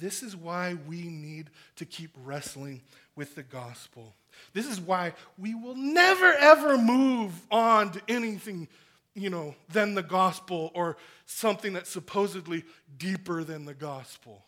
This 0.00 0.22
is 0.22 0.36
why 0.36 0.76
we 0.86 1.02
need 1.02 1.50
to 1.76 1.84
keep 1.84 2.10
wrestling 2.24 2.82
with 3.16 3.34
the 3.34 3.42
gospel. 3.42 4.14
This 4.52 4.66
is 4.66 4.80
why 4.80 5.14
we 5.38 5.54
will 5.54 5.76
never, 5.76 6.32
ever 6.32 6.76
move 6.76 7.32
on 7.50 7.92
to 7.92 8.00
anything, 8.08 8.68
you 9.14 9.30
know, 9.30 9.54
than 9.72 9.94
the 9.94 10.02
gospel 10.02 10.70
or 10.74 10.96
something 11.26 11.72
that's 11.72 11.90
supposedly 11.90 12.64
deeper 12.98 13.44
than 13.44 13.64
the 13.64 13.74
gospel. 13.74 14.44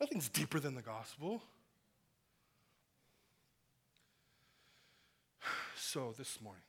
Nothing's 0.00 0.28
deeper 0.28 0.60
than 0.60 0.74
the 0.74 0.82
gospel. 0.82 1.42
So, 5.76 6.12
this 6.18 6.40
morning, 6.40 6.62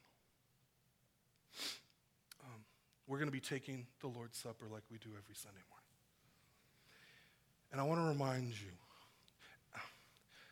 um, 2.43 2.63
we're 3.07 3.17
going 3.17 3.27
to 3.27 3.31
be 3.31 3.39
taking 3.39 3.87
the 4.01 4.07
Lord's 4.07 4.37
Supper 4.37 4.65
like 4.71 4.83
we 4.91 4.99
do 4.99 5.09
every 5.17 5.33
Sunday 5.33 5.61
morning. 5.67 5.84
And 7.75 7.81
I 7.81 7.83
want 7.83 7.99
to 7.99 8.05
remind 8.05 8.51
you 8.51 8.71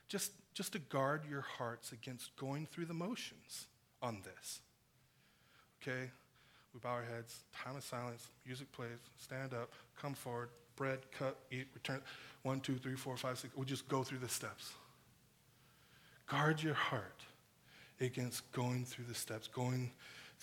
just, 0.09 0.33
just 0.53 0.73
to 0.73 0.79
guard 0.79 1.21
your 1.29 1.39
hearts 1.39 1.93
against 1.93 2.35
going 2.35 2.65
through 2.69 2.83
the 2.83 2.93
motions 2.93 3.67
on 4.01 4.17
this. 4.25 4.59
Okay? 5.81 6.11
We 6.73 6.81
bow 6.81 6.89
our 6.89 7.03
heads, 7.03 7.45
time 7.55 7.77
of 7.77 7.83
silence, 7.85 8.27
music 8.45 8.69
plays, 8.73 8.89
stand 9.17 9.53
up, 9.53 9.71
come 9.97 10.13
forward, 10.13 10.49
bread, 10.75 10.99
cut, 11.17 11.37
eat, 11.49 11.67
return. 11.73 12.01
One, 12.41 12.59
two, 12.59 12.75
three, 12.75 12.97
four, 12.97 13.15
five, 13.15 13.39
six. 13.39 13.55
We'll 13.55 13.63
just 13.63 13.87
go 13.87 14.03
through 14.03 14.19
the 14.19 14.27
steps. 14.27 14.73
Guard 16.27 16.61
your 16.61 16.73
heart 16.73 17.21
against 18.01 18.51
going 18.51 18.83
through 18.83 19.05
the 19.05 19.15
steps, 19.15 19.47
going 19.47 19.91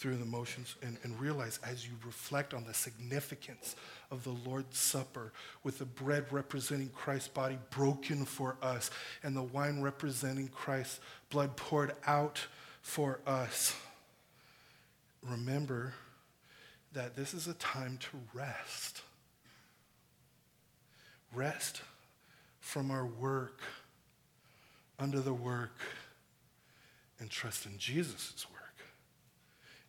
through 0.01 0.17
the 0.17 0.25
motions 0.25 0.77
and, 0.83 0.97
and 1.03 1.21
realize 1.21 1.61
as 1.63 1.87
you 1.87 1.93
reflect 2.07 2.55
on 2.55 2.65
the 2.65 2.73
significance 2.73 3.77
of 4.11 4.25
the 4.25 4.35
Lord's 4.49 4.79
Supper 4.79 5.31
with 5.63 5.79
the 5.79 5.85
bread 5.85 6.25
representing 6.31 6.89
Christ's 6.89 7.29
body 7.29 7.59
broken 7.69 8.25
for 8.25 8.57
us 8.63 8.91
and 9.23 9.37
the 9.37 9.43
wine 9.43 9.83
representing 9.83 10.49
Christ's 10.49 11.01
blood 11.29 11.55
poured 11.55 11.93
out 12.07 12.41
for 12.81 13.21
us. 13.27 13.77
Remember 15.23 15.93
that 16.95 17.15
this 17.15 17.35
is 17.35 17.47
a 17.47 17.55
time 17.55 17.99
to 17.99 18.17
rest. 18.33 19.03
Rest 21.35 21.83
from 22.59 22.91
our 22.91 23.05
work, 23.05 23.61
under 24.99 25.21
the 25.21 25.35
work, 25.35 25.79
and 27.19 27.29
trust 27.29 27.67
in 27.67 27.77
Jesus' 27.77 28.47
work. 28.51 28.60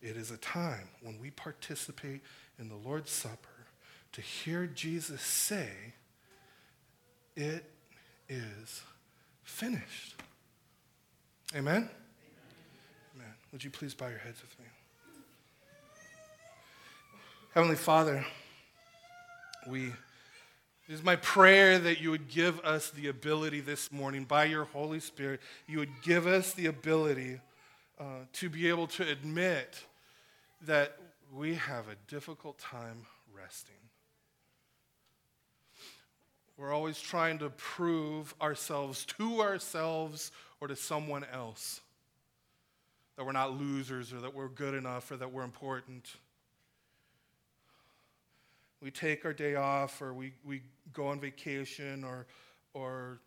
It 0.02 0.18
is 0.18 0.32
a 0.32 0.38
time 0.38 0.90
when 1.02 1.20
we 1.20 1.30
participate 1.30 2.22
in 2.58 2.70
the 2.70 2.76
Lord's 2.76 3.12
Supper 3.12 3.50
to 4.14 4.22
hear 4.22 4.66
Jesus 4.66 5.22
say, 5.22 5.70
It 7.36 7.70
is 8.28 8.82
finished. 9.44 10.16
Amen? 11.56 11.76
Amen? 11.76 11.90
Amen. 13.16 13.34
Would 13.52 13.64
you 13.64 13.70
please 13.70 13.94
bow 13.94 14.08
your 14.08 14.18
heads 14.18 14.42
with 14.42 14.58
me? 14.60 14.66
Heavenly 17.54 17.76
Father, 17.76 18.26
we, 19.68 19.88
it 19.88 19.94
is 20.94 21.04
my 21.04 21.18
prayer 21.18 21.78
that 21.78 22.02
you 22.02 22.10
would 22.10 22.30
give 22.30 22.60
us 22.62 22.90
the 22.90 23.08
ability 23.08 23.60
this 23.60 23.92
morning, 23.92 24.24
by 24.24 24.46
your 24.46 24.64
Holy 24.64 25.00
Spirit, 25.00 25.42
you 25.68 25.78
would 25.78 26.02
give 26.02 26.26
us 26.26 26.54
the 26.54 26.66
ability 26.66 27.40
uh, 28.00 28.04
to 28.34 28.50
be 28.50 28.68
able 28.70 28.88
to 28.88 29.08
admit 29.08 29.84
that 30.66 30.98
we 31.34 31.56
have 31.56 31.88
a 31.88 31.96
difficult 32.08 32.58
time 32.60 33.06
resting. 33.36 33.76
We're 36.58 36.74
always 36.74 37.00
trying 37.00 37.40
to 37.40 37.50
prove 37.50 38.36
ourselves 38.42 39.06
to 39.18 39.42
ourselves 39.42 40.32
or 40.60 40.68
to 40.68 40.76
someone 40.76 41.26
else 41.34 41.82
that 43.18 43.26
we're 43.26 43.32
not 43.32 43.60
losers 43.60 44.14
or 44.14 44.20
that 44.20 44.34
we're 44.34 44.48
good 44.48 44.74
enough 44.74 45.10
or 45.12 45.18
that 45.18 45.32
we're 45.32 45.44
important. 45.44 46.16
We 48.82 48.92
take 48.92 49.26
our 49.26 49.34
day 49.34 49.56
off 49.56 50.02
or 50.02 50.14
we, 50.14 50.34
we 50.46 50.62
go 50.94 51.08
on 51.08 51.20
vacation 51.20 52.04
or, 52.04 52.26
or 52.74 53.20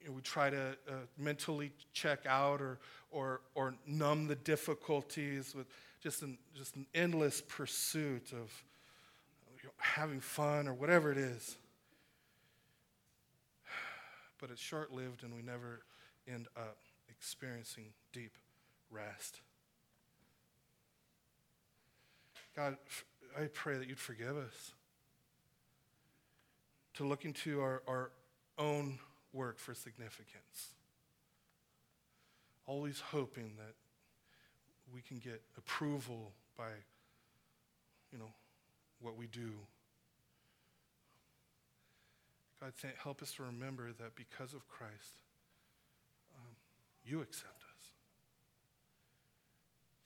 you 0.00 0.08
know, 0.08 0.14
we 0.14 0.22
try 0.22 0.50
to 0.50 0.76
uh, 0.88 0.92
mentally 1.16 1.72
check 1.92 2.20
out 2.26 2.60
or, 2.60 2.78
or, 3.10 3.40
or 3.54 3.74
numb 3.86 4.26
the 4.26 4.36
difficulties 4.36 5.54
with 5.54 5.66
just 6.02 6.22
an, 6.22 6.36
just 6.54 6.74
an 6.76 6.86
endless 6.94 7.40
pursuit 7.40 8.32
of 8.32 8.64
you 9.62 9.68
know, 9.68 9.72
having 9.78 10.20
fun 10.20 10.66
or 10.66 10.74
whatever 10.74 11.12
it 11.12 11.18
is. 11.18 11.56
But 14.40 14.50
it's 14.50 14.60
short 14.60 14.92
lived 14.92 15.22
and 15.22 15.32
we 15.36 15.42
never 15.42 15.82
end 16.26 16.48
up 16.56 16.78
experiencing 17.08 17.92
deep 18.12 18.32
rest. 18.90 19.40
God, 22.56 22.76
I 23.38 23.46
pray 23.46 23.78
that 23.78 23.88
you'd 23.88 24.00
forgive 24.00 24.36
us 24.36 24.72
to 26.94 27.04
look 27.04 27.24
into 27.24 27.60
our, 27.60 27.82
our 27.86 28.10
own 28.58 28.98
work 29.32 29.60
for 29.60 29.74
significance. 29.74 30.74
Always 32.66 32.98
hoping 33.00 33.52
that 33.58 33.74
we 34.92 35.00
can 35.00 35.18
get 35.18 35.42
approval 35.56 36.32
by, 36.56 36.70
you 38.12 38.18
know, 38.18 38.32
what 39.00 39.16
we 39.16 39.26
do. 39.26 39.50
God, 42.60 42.72
th- 42.80 42.94
help 43.02 43.22
us 43.22 43.32
to 43.34 43.42
remember 43.42 43.88
that 43.98 44.14
because 44.14 44.54
of 44.54 44.68
Christ, 44.68 45.22
um, 46.36 46.54
you 47.04 47.20
accept 47.20 47.48
us. 47.48 47.84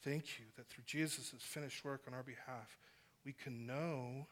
Thank 0.02 0.38
you 0.38 0.46
that 0.56 0.66
through 0.68 0.84
Jesus' 0.86 1.34
finished 1.40 1.84
work 1.84 2.02
on 2.06 2.14
our 2.14 2.22
behalf, 2.22 2.78
we 3.24 3.32
can 3.32 3.66
know 3.66 4.26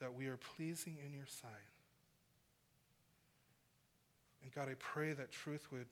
that 0.00 0.12
we 0.12 0.26
are 0.26 0.36
pleasing 0.36 0.96
in 1.06 1.14
your 1.14 1.26
sight. 1.26 1.50
And 4.42 4.54
God, 4.54 4.68
I 4.68 4.74
pray 4.78 5.12
that 5.12 5.32
truth 5.32 5.68
would 5.72 5.86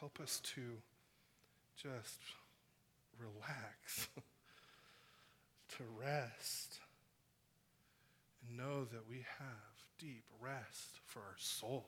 help 0.00 0.20
us 0.20 0.40
to 0.54 0.60
just 1.76 2.20
relax, 3.18 4.08
to 5.76 5.82
rest, 6.00 6.80
and 8.46 8.56
know 8.56 8.84
that 8.84 9.08
we 9.08 9.24
have 9.38 9.74
deep 9.98 10.24
rest 10.40 11.00
for 11.04 11.20
our 11.20 11.36
soul. 11.38 11.86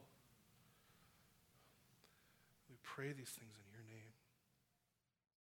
We 2.68 2.76
pray 2.82 3.12
these 3.12 3.30
things 3.30 3.54
in. 3.58 3.65